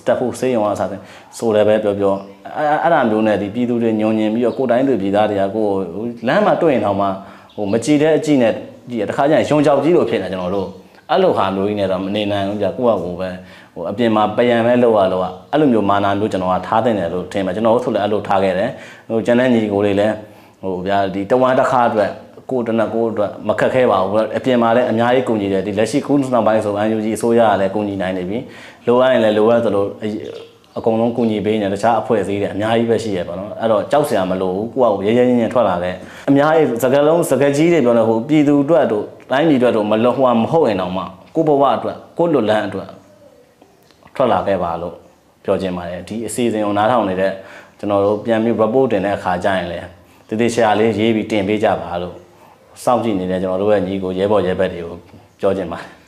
[0.07, 1.01] တက်ဖို့စေးရုံအားစားတယ်
[1.39, 2.15] ဆိုလည်းပဲပြောပြော
[2.57, 5.67] အဲ့အဲ့ဒါမျိုးနဲ့ဒီပြည်သူတွေညုံညင်ပြီးတော့ကိုယ်တိုင်းသူပြည်သားတွေကကို
[6.27, 7.07] လမ်းမှာတွေ့ရင်တော့မှ
[7.57, 8.53] ဟိုမကြည်တဲ့အကြည့်နဲ့
[8.91, 10.69] ကြည့်တခါကျရင်ရုံကြောက်ကြီးလို့ဖြစ်နေကျွန်တော်တို့
[11.13, 13.29] အဲ့လိုဟာမျိုးကြီးနဲ့တော့မနေနိုင်ဘူးကြာကိုယ့်အကူပဲ
[13.75, 18.71] ဟိုအပြင်မှာပယံပဲလောက်ရလောက်အဲ့လိုမျိုးမာနာမျိုးကျွန်တော်ကထားတဲ့တယ်လို့ထင်ပါကျွန်တော်တို့ဆိုလည်းအဲ့လိုထားခဲ့တယ်
[19.09, 20.15] ဟိုကျန်တဲ့ညီကိုတွေလည်း
[20.63, 22.11] ဟိုဗျာဒီတဝမ်းတစ်ခါအတွက်
[22.51, 28.39] ကိုယ်တနက်ကိုယ်အတွက်မခက်ခဲပါဘူးအပြင်မှာလည်းအများကြီးကူညီတယ်ဒီလက်ရှိခုနောက်ပိုင်းဆို UNG အစိုးရကလည်းကူညီနိုင်နေပြီ
[28.87, 29.85] လိုအပ်ရင်လည်းလိုအပ်သလို
[30.77, 35.97] အအကုန်လုံးကူညီပေးနေတခြားအဖွဲ့အစည်းတွေအများကြီးပဲရှိရပါတော့အဲ့တော့ကြောက်စရာမလိုဘူးကိုယ့်အကိုရဲရဲရင်ရင်ထွက်လာတယ်
[36.29, 41.03] အများကြီးစကလုံးစကကြီးတွေပြောနေဟိုပြည်သူအတွက်တို့တိုင်းပြည်အတွက်တို့မလွန်ဟွာမဟုတ်ရင်တော့မှ
[41.35, 42.89] ကိုယ့်ဘဝအတွက်ကိုယ့်လွတ်လန်းအတွက်
[44.15, 44.95] ထွက်လာခဲ့ပါလို့
[45.45, 47.33] ပြောချင်ပါတယ်ဒီအစီအစဉ်ကိုနားထောင်နေတဲ့
[47.79, 49.87] ကျွန်တော်တို့ပြန်ပြီး report တင်တဲ့အခါကျရင်လည်း
[50.29, 52.15] တတိရှာလေးရေးပြီးတင်ပေးကြပါလို့
[52.85, 54.97] စောင့်ကြည့်နေတဲ့ကျွန်တော်တို့ရဲ့ညီကိုရဲဘော်ရဲဘက်တွေကို
[55.41, 56.02] ပြောချင်ပါတယ်